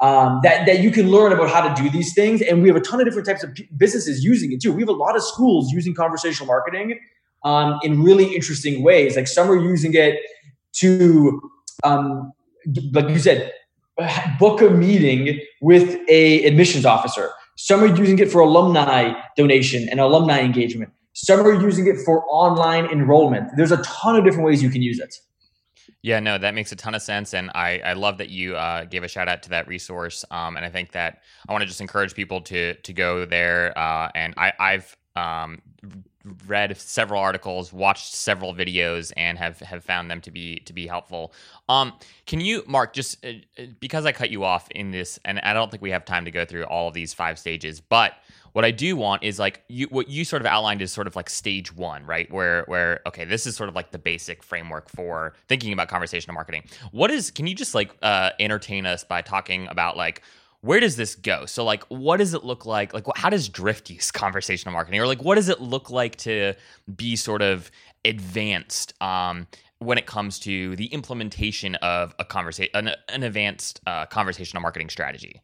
[0.00, 2.42] Um, that, that you can learn about how to do these things.
[2.42, 4.72] And we have a ton of different types of businesses using it too.
[4.72, 6.98] We have a lot of schools using conversational marketing
[7.44, 9.14] um, in really interesting ways.
[9.14, 10.18] Like some are using it
[10.76, 11.40] to,
[11.84, 12.32] um,
[12.92, 13.52] like you said,
[14.40, 17.30] book a meeting with a admissions officer.
[17.56, 20.90] Some are using it for alumni donation and alumni engagement.
[21.14, 23.50] Some are using it for online enrollment.
[23.56, 25.14] There's a ton of different ways you can use it.
[26.02, 28.84] Yeah, no, that makes a ton of sense, and I, I love that you uh,
[28.84, 30.24] gave a shout out to that resource.
[30.32, 33.76] Um, and I think that I want to just encourage people to to go there.
[33.78, 35.62] Uh, and I, I've um,
[36.46, 40.86] read several articles, watched several videos, and have have found them to be to be
[40.86, 41.32] helpful.
[41.68, 41.92] Um,
[42.26, 45.52] can you, Mark, just uh, uh because I cut you off in this, and I
[45.52, 48.14] don't think we have time to go through all of these five stages, but
[48.52, 51.16] what I do want is like you what you sort of outlined is sort of
[51.16, 52.30] like stage one, right?
[52.30, 56.34] Where where okay, this is sort of like the basic framework for thinking about conversational
[56.34, 56.64] marketing.
[56.90, 60.22] What is can you just like uh, entertain us by talking about like
[60.62, 61.44] where does this go?
[61.44, 62.94] So like what does it look like?
[62.94, 65.00] Like how does Drift use conversational marketing?
[65.00, 66.54] Or like what does it look like to
[66.96, 67.70] be sort of
[68.04, 69.46] advanced um,
[69.78, 74.88] when it comes to the implementation of a conversation an, an advanced uh, conversational marketing
[74.88, 75.42] strategy?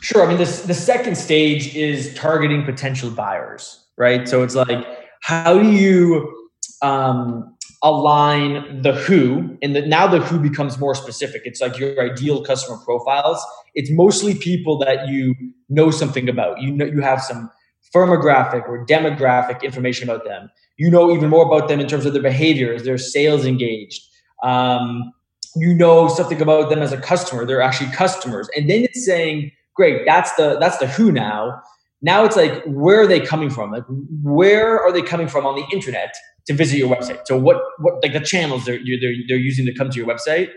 [0.00, 0.24] Sure.
[0.24, 4.26] I mean, this the second stage is targeting potential buyers, right?
[4.26, 4.86] So it's like,
[5.20, 6.48] how do you
[6.80, 7.53] um,
[7.84, 11.42] align the who, and the, now the who becomes more specific.
[11.44, 13.44] It's like your ideal customer profiles.
[13.74, 15.34] It's mostly people that you
[15.68, 16.60] know something about.
[16.60, 17.50] You know, you have some
[17.94, 20.50] firmographic or demographic information about them.
[20.78, 24.02] You know even more about them in terms of their behaviors, their sales engaged.
[24.42, 25.12] Um,
[25.54, 27.44] you know something about them as a customer.
[27.44, 31.60] They're actually customers, and then it's saying great that's the that's the who now
[32.04, 33.72] now it's like where are they coming from?
[33.72, 33.84] Like
[34.22, 36.14] where are they coming from on the internet
[36.46, 37.26] to visit your website?
[37.26, 40.50] So what what like the channels they're they're, they're using to come to your website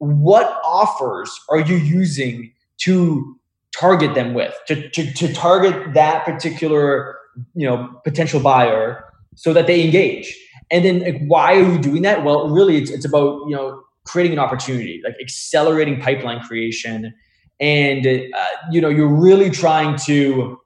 [0.00, 3.38] what offers are you using to
[3.78, 4.54] target them with?
[4.68, 7.16] To, to, to target that particular
[7.54, 9.04] you know potential buyer
[9.36, 10.36] so that they engage.
[10.72, 12.24] And then like, why are you doing that?
[12.24, 17.14] Well really it's, it's about you know creating an opportunity like accelerating pipeline creation.
[17.60, 20.59] And uh, you know you're really trying to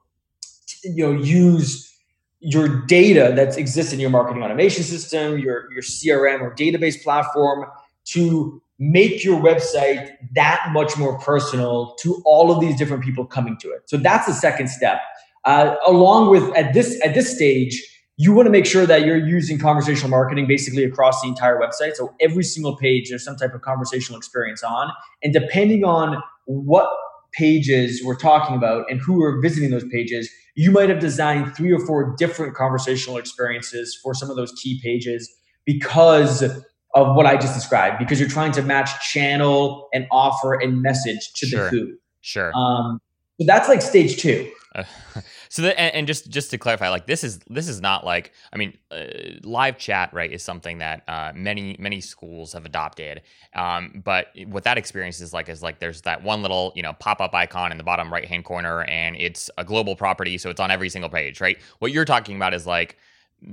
[0.85, 1.91] you know use
[2.39, 7.65] your data that exists in your marketing automation system your your crm or database platform
[8.05, 13.57] to make your website that much more personal to all of these different people coming
[13.57, 13.89] to it.
[13.89, 14.99] So that's the second step.
[15.45, 19.17] Uh, along with at this at this stage you want to make sure that you're
[19.17, 23.53] using conversational marketing basically across the entire website so every single page there's some type
[23.53, 24.91] of conversational experience on.
[25.21, 26.89] And depending on what
[27.31, 31.71] pages we're talking about and who are visiting those pages, you might have designed three
[31.71, 35.31] or four different conversational experiences for some of those key pages
[35.65, 40.81] because of what I just described, because you're trying to match channel and offer and
[40.81, 41.65] message to sure.
[41.65, 41.97] the who.
[42.21, 42.55] Sure.
[42.55, 43.01] Um,
[43.39, 44.49] so that's like stage two.
[45.49, 48.57] So and, and, just just to clarify, like this is this is not like I
[48.57, 49.05] mean, uh,
[49.43, 53.21] live chat right is something that uh, many many schools have adopted.
[53.53, 56.91] Um, but what that experience is like is like there's that one little you know
[56.93, 60.49] pop up icon in the bottom right hand corner, and it's a global property, so
[60.49, 61.57] it's on every single page, right?
[61.79, 62.97] What you're talking about is like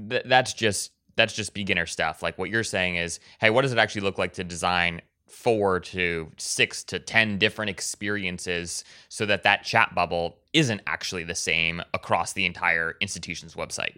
[0.08, 2.22] th- that's just that's just beginner stuff.
[2.22, 5.02] Like what you're saying is, hey, what does it actually look like to design
[5.32, 11.34] four to six to ten different experiences so that that chat bubble isn't actually the
[11.34, 13.96] same across the entire institution's website.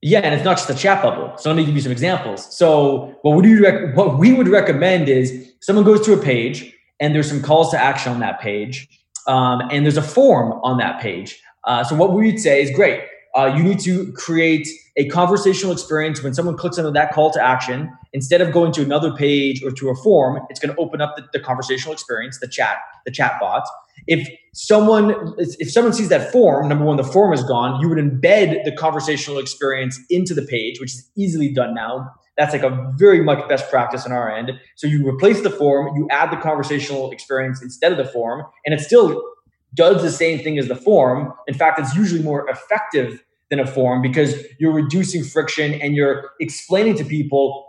[0.00, 1.36] Yeah and it's not just a chat bubble.
[1.36, 2.56] So let me give you some examples.
[2.56, 6.72] So what would you rec- what we would recommend is someone goes to a page
[7.00, 8.88] and there's some calls to action on that page
[9.26, 11.40] um, and there's a form on that page.
[11.64, 13.00] Uh, so what we would say is great
[13.34, 17.42] uh, you need to create a conversational experience when someone clicks on that call to
[17.42, 21.00] action instead of going to another page or to a form it's going to open
[21.00, 23.64] up the, the, conversational experience the chat the chat bot
[24.06, 27.98] if someone if someone sees that form number one the form is gone you would
[27.98, 32.10] embed the conversational experience into the page which is easily done now.
[32.36, 34.50] That's like a very much best practice on our end.
[34.74, 38.74] So you replace the form you add the conversational experience instead of the form and
[38.74, 39.22] it still
[39.74, 41.32] does the same thing as the form.
[41.48, 43.24] In fact it's usually more effective
[43.54, 47.66] than a form because you're reducing friction and you're explaining to people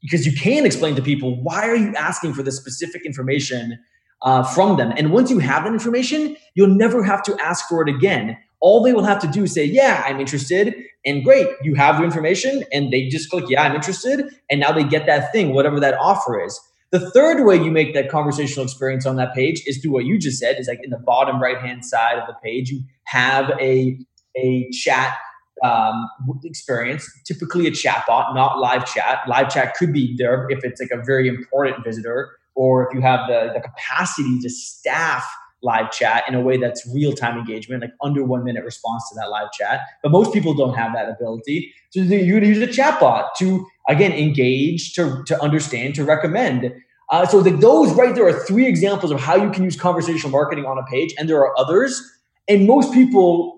[0.00, 3.78] because you can explain to people why are you asking for this specific information
[4.22, 4.92] uh, from them.
[4.96, 8.36] And once you have that information, you'll never have to ask for it again.
[8.60, 10.74] All they will have to do is say, Yeah, I'm interested.
[11.04, 12.64] And great, you have the information.
[12.72, 14.26] And they just click, Yeah, I'm interested.
[14.50, 16.58] And now they get that thing, whatever that offer is.
[16.90, 20.16] The third way you make that conversational experience on that page is through what you
[20.16, 23.50] just said, is like in the bottom right hand side of the page, you have
[23.60, 23.98] a,
[24.36, 25.16] a chat
[25.62, 26.08] um,
[26.44, 29.20] experience, typically a chatbot, not live chat.
[29.28, 33.00] Live chat could be there if it's like a very important visitor or if you
[33.00, 35.24] have the, the capacity to staff
[35.62, 39.14] live chat in a way that's real time engagement, like under one minute response to
[39.16, 39.80] that live chat.
[40.02, 41.72] But most people don't have that ability.
[41.90, 46.74] So you would use a chatbot to, again, engage, to, to understand, to recommend.
[47.10, 50.30] Uh, so the, those right there are three examples of how you can use conversational
[50.30, 52.02] marketing on a page, and there are others.
[52.46, 53.56] And most people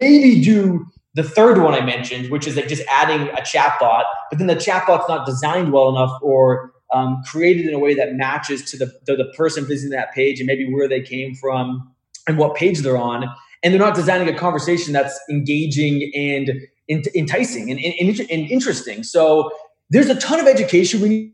[0.00, 4.38] maybe do the third one I mentioned, which is like just adding a chatbot, but
[4.38, 8.62] then the chatbot's not designed well enough or um, created in a way that matches
[8.70, 11.92] to the, the, the person visiting that page and maybe where they came from
[12.26, 13.28] and what page they're on.
[13.62, 16.52] And they're not designing a conversation that's engaging and
[16.88, 19.02] enticing and, and, and interesting.
[19.02, 19.50] So
[19.90, 21.32] there's a ton of education we need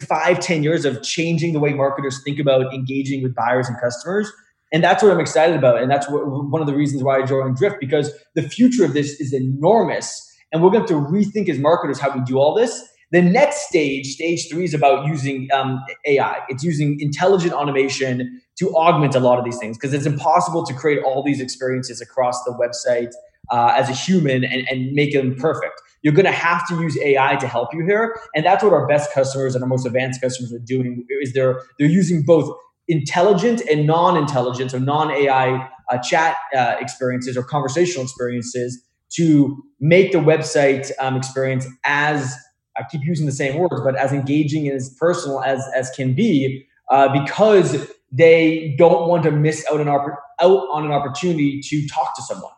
[0.00, 4.30] five, ten years of changing the way marketers think about engaging with buyers and customers.
[4.72, 5.80] And that's what I'm excited about.
[5.80, 8.94] And that's what, one of the reasons why I joined Drift, because the future of
[8.94, 10.22] this is enormous.
[10.52, 12.82] And we're going to, have to rethink as marketers how we do all this.
[13.12, 16.40] The next stage, stage three, is about using um, AI.
[16.48, 20.74] It's using intelligent automation to augment a lot of these things because it's impossible to
[20.74, 23.12] create all these experiences across the website
[23.52, 25.80] uh, as a human and, and make them perfect.
[26.02, 28.86] You're going to have to use AI to help you here, and that's what our
[28.86, 31.04] best customers and our most advanced customers are doing.
[31.20, 32.52] Is they're they're using both
[32.88, 38.82] intelligent and non-intelligent, or non-AI uh, chat uh, experiences or conversational experiences
[39.14, 42.34] to make the website um, experience as
[42.76, 46.14] I keep using the same words, but as engaging and as personal as as can
[46.14, 51.60] be, uh, because they don't want to miss out an oppor- out on an opportunity
[51.62, 52.52] to talk to someone.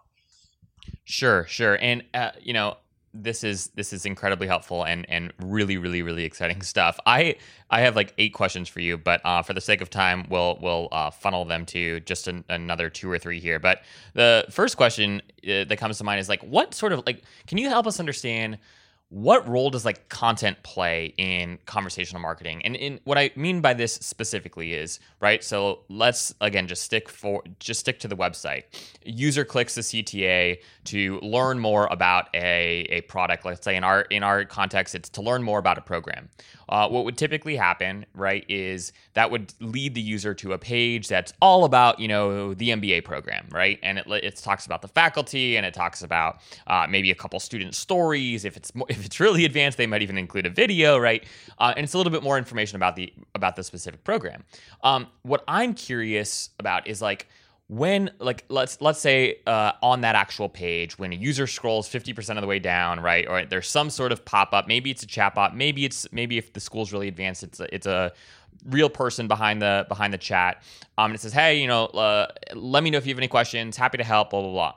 [1.05, 2.77] Sure, sure, and uh, you know
[3.15, 6.99] this is this is incredibly helpful and and really really really exciting stuff.
[7.07, 7.37] I
[7.71, 10.59] I have like eight questions for you, but uh, for the sake of time, we'll
[10.61, 13.59] we'll uh, funnel them to just an, another two or three here.
[13.59, 13.83] But
[14.15, 17.59] the first question uh, that comes to mind is like, what sort of like can
[17.59, 18.59] you help us understand?
[19.11, 22.61] What role does like content play in conversational marketing?
[22.65, 27.09] And in what i mean by this specifically is right so let's again just stick
[27.09, 28.65] for just stick to the website.
[29.05, 33.47] User clicks the cta to learn more about a, a product.
[33.47, 36.29] Let's say in our in our context it's to learn more about a program
[36.69, 41.09] uh, what would typically happen, right, is that would lead the user to a page
[41.09, 43.79] that's all about, you know, the MBA program, right?
[43.83, 47.41] And it, it talks about the faculty and it talks about uh, maybe a couple
[47.41, 48.45] student stories.
[48.45, 51.25] If it's if it's really advanced, they might even include a video, right?
[51.59, 54.45] Uh, and it's a little bit more information about the about the specific program.
[54.83, 57.29] Um, what I'm curious about is like
[57.69, 62.37] when like let's let's say uh, on that actual page when a user scrolls 50%
[62.37, 65.55] of the way down right or there's some sort of pop-up maybe it's a chatbot
[65.55, 68.13] maybe it's maybe if the school's really advanced it's a, it's a
[68.65, 70.63] real person behind the behind the chat
[70.97, 73.29] um, and it says hey you know uh, let me know if you have any
[73.29, 74.75] questions happy to help blah blah blah.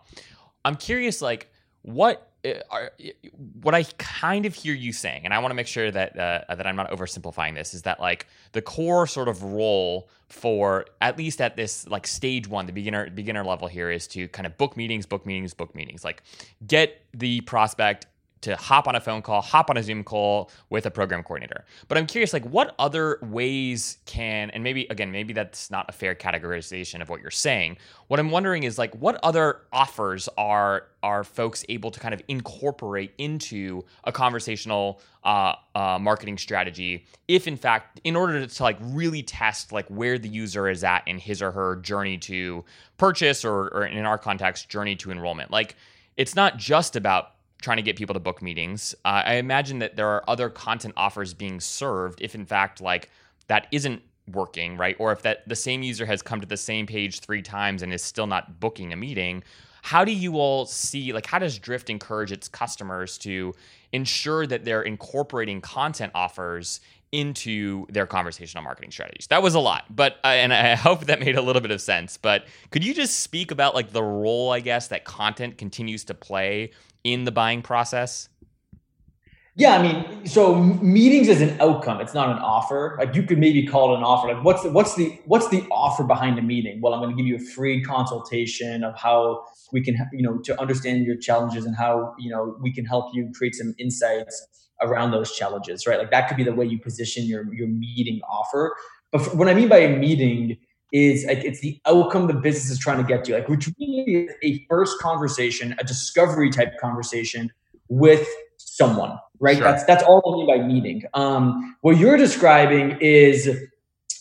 [0.66, 1.50] I'm curious like
[1.84, 2.31] what
[2.70, 2.92] are,
[3.62, 6.56] what I kind of hear you saying, and I want to make sure that uh,
[6.56, 11.18] that I'm not oversimplifying this, is that like the core sort of role for at
[11.18, 14.58] least at this like stage one, the beginner beginner level here is to kind of
[14.58, 16.24] book meetings, book meetings, book meetings, like
[16.66, 18.08] get the prospect
[18.42, 21.66] to hop on a phone call, hop on a Zoom call with a program coordinator.
[21.88, 25.92] But I'm curious, like, what other ways can, and maybe, again, maybe that's not a
[25.92, 27.78] fair categorization of what you're saying.
[28.08, 32.22] What I'm wondering is, like, what other offers are are folks able to kind of
[32.28, 38.64] incorporate into a conversational uh, uh, marketing strategy if in fact in order to, to
[38.64, 42.64] like really test like where the user is at in his or her journey to
[42.98, 45.76] purchase or, or in our context journey to enrollment like
[46.18, 47.32] it's not just about
[47.62, 48.94] trying to get people to book meetings.
[49.06, 53.10] Uh, I imagine that there are other content offers being served if in fact like
[53.48, 54.02] that isn't
[54.34, 54.96] working, right?
[55.00, 57.94] Or if that the same user has come to the same page 3 times and
[57.94, 59.44] is still not booking a meeting,
[59.84, 63.54] how do you all see like how does Drift encourage its customers to
[63.92, 66.82] ensure that they're incorporating content offers
[67.12, 69.28] into their conversational marketing strategies.
[69.28, 71.82] That was a lot, but uh, and I hope that made a little bit of
[71.82, 72.18] sense.
[72.18, 76.14] But could you just speak about like the role I guess that content continues to
[76.14, 76.72] play
[77.04, 78.30] in the buying process?
[79.56, 82.00] Yeah, I mean, so meetings is an outcome.
[82.00, 82.96] It's not an offer.
[82.98, 84.34] Like you could maybe call it an offer.
[84.34, 86.80] Like what's the what's the what's the offer behind a meeting?
[86.82, 89.44] Well, I'm going to give you a free consultation of how
[89.74, 93.14] we can, you know, to understand your challenges and how you know we can help
[93.14, 94.48] you create some insights
[94.82, 96.00] around those challenges, right?
[96.00, 98.74] Like that could be the way you position your your meeting offer.
[99.12, 100.58] But what I mean by a meeting
[100.92, 104.26] is like it's the outcome the business is trying to get to, like which really
[104.26, 107.52] is a first conversation, a discovery type conversation
[107.90, 108.28] with
[108.58, 109.58] someone, right?
[109.58, 109.64] Sure.
[109.64, 111.04] That's that's all I mean by meeting.
[111.14, 113.50] Um, what you're describing is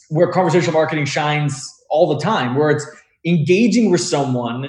[0.08, 2.86] where conversational marketing shines all the time, where it's
[3.24, 4.68] engaging with someone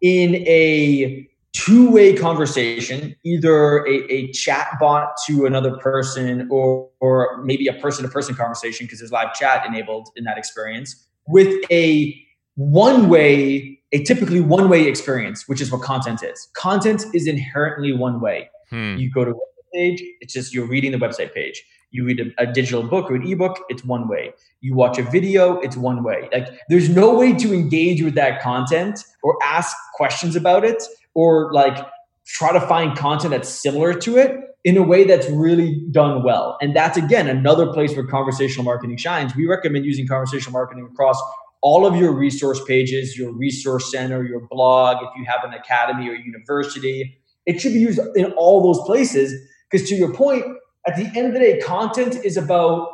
[0.00, 7.68] in a two-way conversation, either a, a chat bot to another person or, or maybe
[7.68, 12.14] a person-to-person conversation because there's live chat enabled in that experience with a
[12.56, 16.48] one-way, a typically one-way experience, which is what content is.
[16.54, 18.50] Content is inherently one way.
[18.70, 18.96] Hmm.
[18.96, 21.62] You go to a page, it's just you're reading the website page.
[21.90, 24.32] You read a, a, digital book or an ebook, it's one way.
[24.62, 26.28] You watch a video, it's one way.
[26.32, 30.82] Like there's no way to engage with that content or ask questions about it
[31.14, 31.86] or like
[32.26, 36.56] try to find content that's similar to it in a way that's really done well.
[36.60, 39.34] And that's again another place where conversational marketing shines.
[39.34, 41.20] We recommend using conversational marketing across
[41.62, 46.08] all of your resource pages, your resource center, your blog, if you have an academy
[46.08, 47.18] or university.
[47.46, 49.34] It should be used in all those places
[49.70, 50.44] because to your point,
[50.86, 52.88] at the end of the day, content is about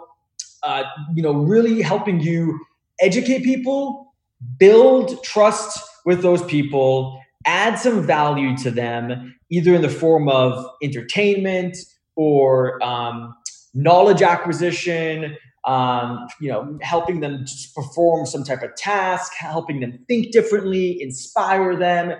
[0.63, 2.59] uh, you know really helping you
[3.01, 4.15] educate people,
[4.59, 10.67] build trust with those people, add some value to them, either in the form of
[10.83, 11.77] entertainment
[12.17, 13.35] or um,
[13.75, 15.37] knowledge acquisition.
[15.65, 17.45] Um, you know, helping them
[17.75, 22.15] perform some type of task, helping them think differently, inspire them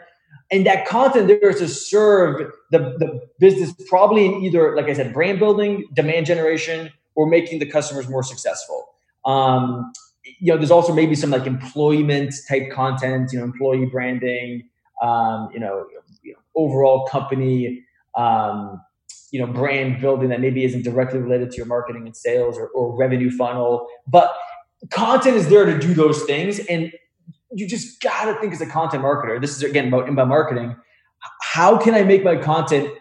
[0.51, 4.93] and that content there is to serve the, the business probably in either like i
[4.93, 8.87] said brand building demand generation or making the customers more successful
[9.25, 9.93] um,
[10.41, 14.69] you know there's also maybe some like employment type content you know employee branding
[15.03, 15.87] um, you, know,
[16.23, 17.85] you, know, overall company
[18.17, 18.81] um,
[19.31, 22.69] you know brand building that maybe isn't directly related to your marketing and sales or,
[22.69, 24.35] or revenue funnel but
[24.91, 26.93] content is there to do those things and
[27.53, 29.41] you just got to think as a content marketer.
[29.41, 30.77] This is again about inbound marketing.
[31.43, 32.93] How can I make my content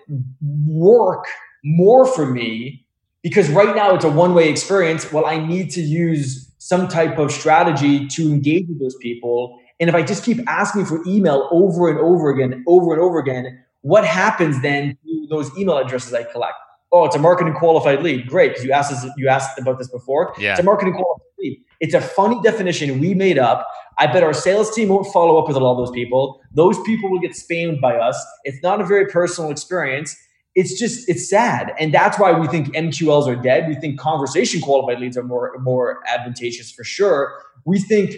[0.65, 1.25] work
[1.63, 2.85] more for me?
[3.23, 5.11] Because right now it's a one way experience.
[5.11, 9.59] Well, I need to use some type of strategy to engage with those people.
[9.79, 13.19] And if I just keep asking for email over and over again, over and over
[13.19, 16.55] again, what happens then to those email addresses I collect?
[16.91, 18.27] Oh, it's a marketing qualified lead.
[18.27, 20.33] Great, because you asked us, you asked about this before.
[20.39, 20.51] Yeah.
[20.51, 21.63] It's a marketing qualified lead.
[21.79, 23.67] It's a funny definition we made up
[23.99, 26.39] I bet our sales team won't follow up with all those people.
[26.53, 28.23] Those people will get spammed by us.
[28.43, 30.15] It's not a very personal experience.
[30.53, 33.67] It's just it's sad, and that's why we think MQLs are dead.
[33.67, 37.39] We think conversation qualified leads are more more advantageous for sure.
[37.65, 38.15] We think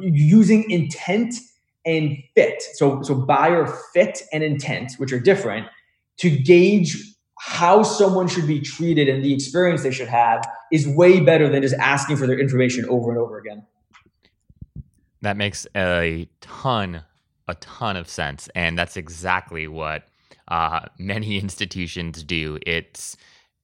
[0.00, 1.34] using intent
[1.86, 5.66] and fit, so so buyer fit and intent, which are different,
[6.18, 6.96] to gauge
[7.38, 11.62] how someone should be treated and the experience they should have is way better than
[11.62, 13.66] just asking for their information over and over again.
[15.22, 17.02] That makes a ton,
[17.48, 20.06] a ton of sense, and that's exactly what
[20.48, 22.58] uh, many institutions do.
[22.66, 23.16] It's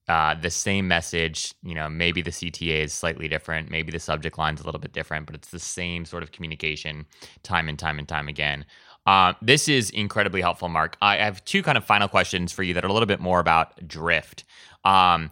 [0.07, 1.53] uh, the same message.
[1.63, 4.93] You know, maybe the CTA is slightly different, maybe the subject line's a little bit
[4.93, 7.05] different, but it's the same sort of communication,
[7.43, 8.65] time and time and time again.
[9.05, 10.97] Uh, this is incredibly helpful, Mark.
[11.01, 13.39] I have two kind of final questions for you that are a little bit more
[13.39, 14.43] about drift.
[14.83, 15.31] Um,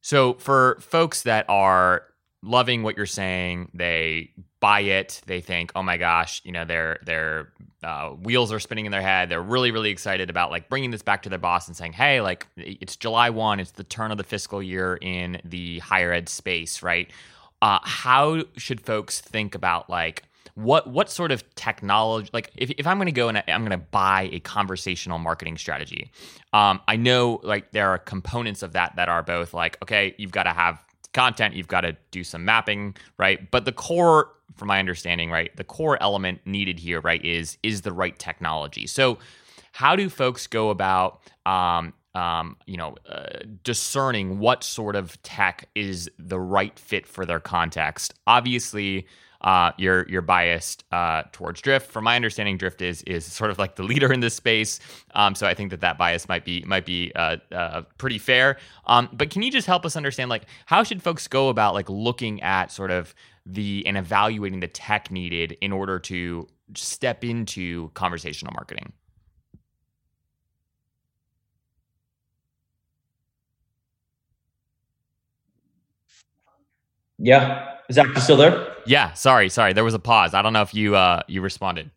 [0.00, 2.04] so, for folks that are
[2.42, 3.70] loving what you're saying.
[3.72, 4.30] They
[4.62, 5.20] buy it.
[5.26, 7.52] They think, oh my gosh, you know, their their
[7.82, 9.28] uh, wheels are spinning in their head.
[9.28, 12.22] They're really really excited about like bringing this back to their boss and saying, hey,
[12.22, 13.60] like it's July one.
[13.60, 17.10] It's the turn of the fiscal year in the higher ed space, right?
[17.60, 20.22] Uh, how should folks think about like
[20.54, 23.70] what what sort of technology like if, if i'm going to go and i'm going
[23.70, 26.10] to buy a conversational marketing strategy
[26.52, 30.30] um, i know like there are components of that that are both like okay you've
[30.30, 33.50] got to have content, you've got to do some mapping, right?
[33.50, 37.82] But the core, from my understanding, right, the core element needed here, right, is is
[37.82, 38.86] the right technology.
[38.86, 39.18] So,
[39.72, 45.68] how do folks go about, um, um, you know, uh, discerning what sort of tech
[45.74, 48.14] is the right fit for their context?
[48.26, 49.06] Obviously,
[49.42, 51.90] uh, you're you're biased uh, towards Drift.
[51.90, 54.80] From my understanding, Drift is is sort of like the leader in this space.
[55.14, 58.58] Um, so I think that that bias might be might be uh, uh, pretty fair.
[58.86, 61.88] Um, but can you just help us understand like how should folks go about like
[61.88, 63.14] looking at sort of
[63.44, 68.92] the and evaluating the tech needed in order to step into conversational marketing?
[77.22, 77.68] Yeah.
[77.88, 78.74] Is that still there?
[78.84, 79.72] Yeah, sorry, sorry.
[79.72, 80.34] There was a pause.
[80.34, 81.90] I don't know if you uh you responded.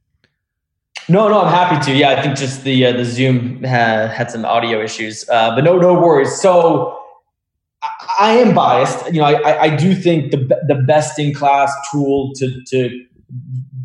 [1.08, 1.98] No, no, I'm happy to.
[1.98, 5.64] Yeah, I think just the uh, the Zoom had, had some audio issues, uh, but
[5.64, 6.40] no, no worries.
[6.42, 6.98] So,
[7.84, 7.88] I,
[8.20, 9.06] I am biased.
[9.14, 13.06] You know, I, I do think the the best in class tool to to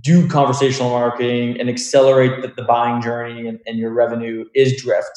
[0.01, 5.11] do conversational marketing and accelerate the, the buying journey and, and your revenue is Drift.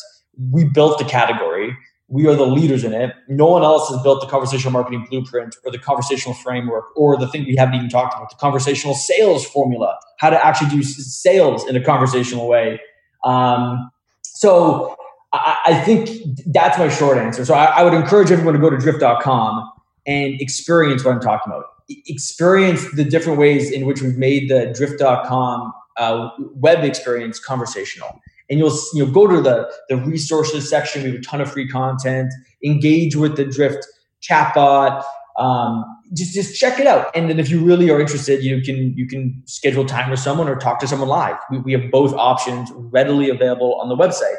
[0.52, 1.78] We built the category.
[2.14, 3.16] We are the leaders in it.
[3.28, 7.28] No one else has built the conversational marketing blueprint or the conversational framework or the
[7.28, 11.68] thing we haven't even talked about, the conversational sales formula, how to actually do sales
[11.68, 12.80] in a conversational way.
[13.24, 13.90] Um,
[14.22, 14.96] so
[15.34, 16.12] I, I, think
[16.46, 17.46] that's my short answer.
[17.46, 19.72] So I, I would encourage everyone to go to drift.com
[20.06, 21.66] and experience what I'm talking about.
[21.90, 28.22] Experience the different ways in which we've made the drift.com uh, web experience conversational.
[28.54, 31.02] And you'll you know go to the the resources section.
[31.02, 32.32] We have a ton of free content.
[32.64, 33.84] Engage with the Drift
[34.22, 35.04] chatbot.
[35.40, 35.84] Um,
[36.16, 37.08] just just check it out.
[37.16, 40.48] And then if you really are interested, you can you can schedule time with someone
[40.48, 41.38] or talk to someone live.
[41.50, 44.38] We, we have both options readily available on the website.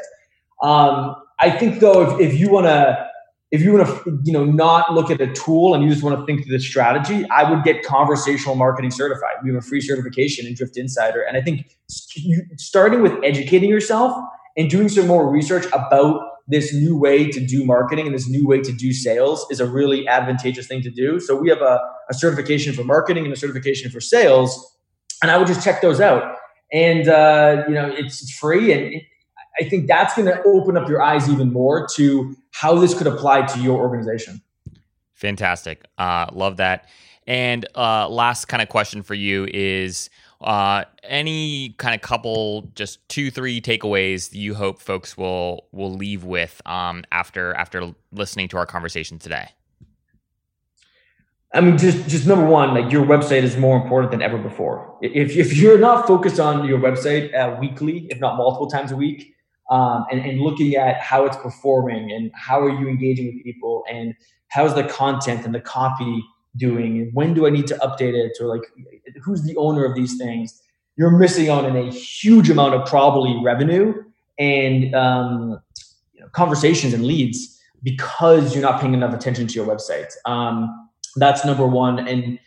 [0.63, 3.05] Um, I think though, if, if you want to,
[3.55, 6.19] if you want to, you know, not look at a tool and you just want
[6.19, 9.35] to think through the strategy, I would get conversational marketing certified.
[9.43, 11.77] We have a free certification in Drift Insider, and I think
[12.57, 14.13] starting with educating yourself
[14.57, 18.45] and doing some more research about this new way to do marketing and this new
[18.45, 21.19] way to do sales is a really advantageous thing to do.
[21.19, 21.79] So we have a,
[22.09, 24.77] a certification for marketing and a certification for sales,
[25.21, 26.35] and I would just check those out.
[26.73, 29.01] And uh, you know, it's, it's free, and
[29.59, 33.07] I think that's going to open up your eyes even more to how this could
[33.07, 34.41] apply to your organization.
[35.13, 35.83] Fantastic.
[35.97, 36.87] Uh, love that.
[37.27, 43.07] And uh, last kind of question for you is uh, any kind of couple, just
[43.09, 48.57] two, three takeaways you hope folks will will leave with um, after after listening to
[48.57, 49.49] our conversation today.
[51.53, 54.97] I mean, just just number one, like your website is more important than ever before.
[55.01, 58.95] If if you're not focused on your website uh, weekly, if not multiple times a
[58.95, 59.34] week,
[59.69, 63.83] um, and, and looking at how it's performing and how are you engaging with people
[63.89, 64.13] and
[64.49, 66.23] how's the content and the copy
[66.57, 68.61] doing and when do I need to update it or like
[69.23, 70.61] who's the owner of these things,
[70.97, 73.93] you're missing out on a huge amount of probably revenue
[74.39, 75.59] and um,
[76.13, 80.11] you know, conversations and leads because you're not paying enough attention to your website.
[80.25, 82.07] Um, that's number one.
[82.07, 82.39] And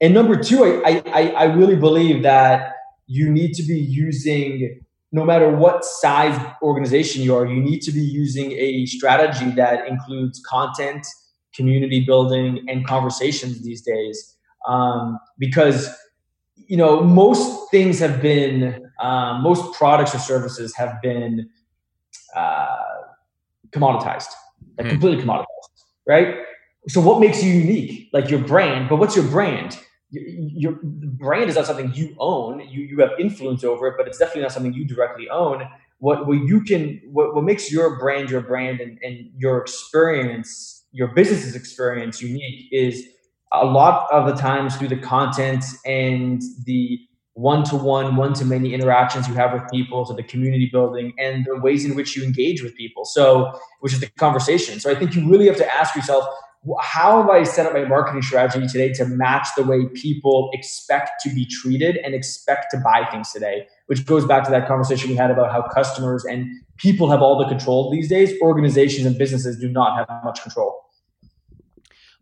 [0.00, 2.74] and number two, I, I I really believe that
[3.06, 7.92] you need to be using no matter what size organization you are, you need to
[7.92, 11.06] be using a strategy that includes content,
[11.54, 14.36] community building, and conversations these days.
[14.66, 15.88] Um, because
[16.56, 21.48] you know most things have been, um, most products or services have been
[22.34, 22.76] uh,
[23.70, 24.28] commoditized,
[24.76, 24.90] like hmm.
[24.90, 25.46] completely commoditized,
[26.06, 26.34] right?
[26.88, 28.08] So what makes you unique?
[28.12, 29.78] Like your brand, but what's your brand?
[30.10, 32.60] Your brand is not something you own.
[32.60, 35.68] You you have influence over it, but it's definitely not something you directly own.
[35.98, 40.84] What what you can what, what makes your brand your brand and, and your experience,
[40.92, 43.04] your business's experience unique is
[43.52, 47.00] a lot of the times through the content and the
[47.34, 51.94] one-to-one, one-to-many interactions you have with people, so the community building and the ways in
[51.94, 53.04] which you engage with people.
[53.04, 54.80] So, which is the conversation.
[54.80, 56.26] So I think you really have to ask yourself,
[56.80, 61.22] how have I set up my marketing strategy today to match the way people expect
[61.22, 63.66] to be treated and expect to buy things today?
[63.86, 67.38] Which goes back to that conversation we had about how customers and people have all
[67.38, 68.32] the control these days.
[68.40, 70.74] Organizations and businesses do not have much control.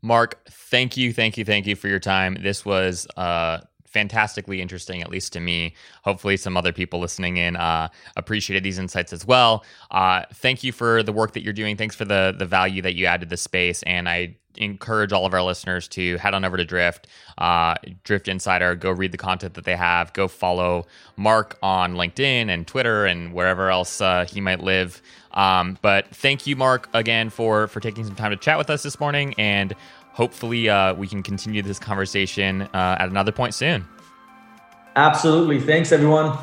[0.02, 2.36] Mark, thank you, thank you, thank you for your time.
[2.42, 3.60] This was uh,
[3.94, 5.74] fantastically interesting, at least to me.
[6.02, 9.64] Hopefully, some other people listening in uh, appreciated these insights as well.
[9.90, 11.76] Uh, thank you for the work that you're doing.
[11.76, 15.26] Thanks for the the value that you add to the space, and I encourage all
[15.26, 17.74] of our listeners to head on over to Drift, uh,
[18.04, 20.86] Drift Insider, go read the content that they have, go follow
[21.16, 25.02] Mark on LinkedIn and Twitter and wherever else uh, he might live.
[25.32, 28.82] Um, but thank you, Mark, again for for taking some time to chat with us
[28.84, 29.74] this morning, and
[30.14, 33.86] hopefully uh, we can continue this conversation uh, at another point soon.
[34.96, 35.60] Absolutely.
[35.60, 36.38] Thanks, everyone.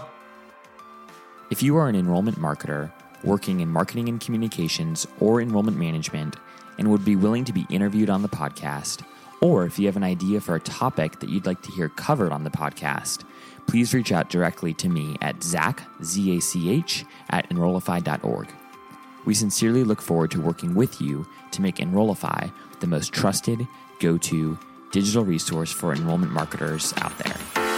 [1.49, 2.91] If you are an enrollment marketer
[3.24, 6.36] working in marketing and communications or enrollment management
[6.78, 9.03] and would be willing to be interviewed on the podcast,
[9.41, 12.32] or if you have an idea for a topic that you'd like to hear covered
[12.32, 13.24] on the podcast,
[13.67, 18.47] please reach out directly to me at zach, Z-A-C-H, at enrollify.org.
[19.24, 22.47] We sincerely look forward to working with you to make Enrollify
[22.82, 23.65] the most trusted,
[23.99, 24.57] go to
[24.91, 27.70] digital resource for enrollment marketers out there.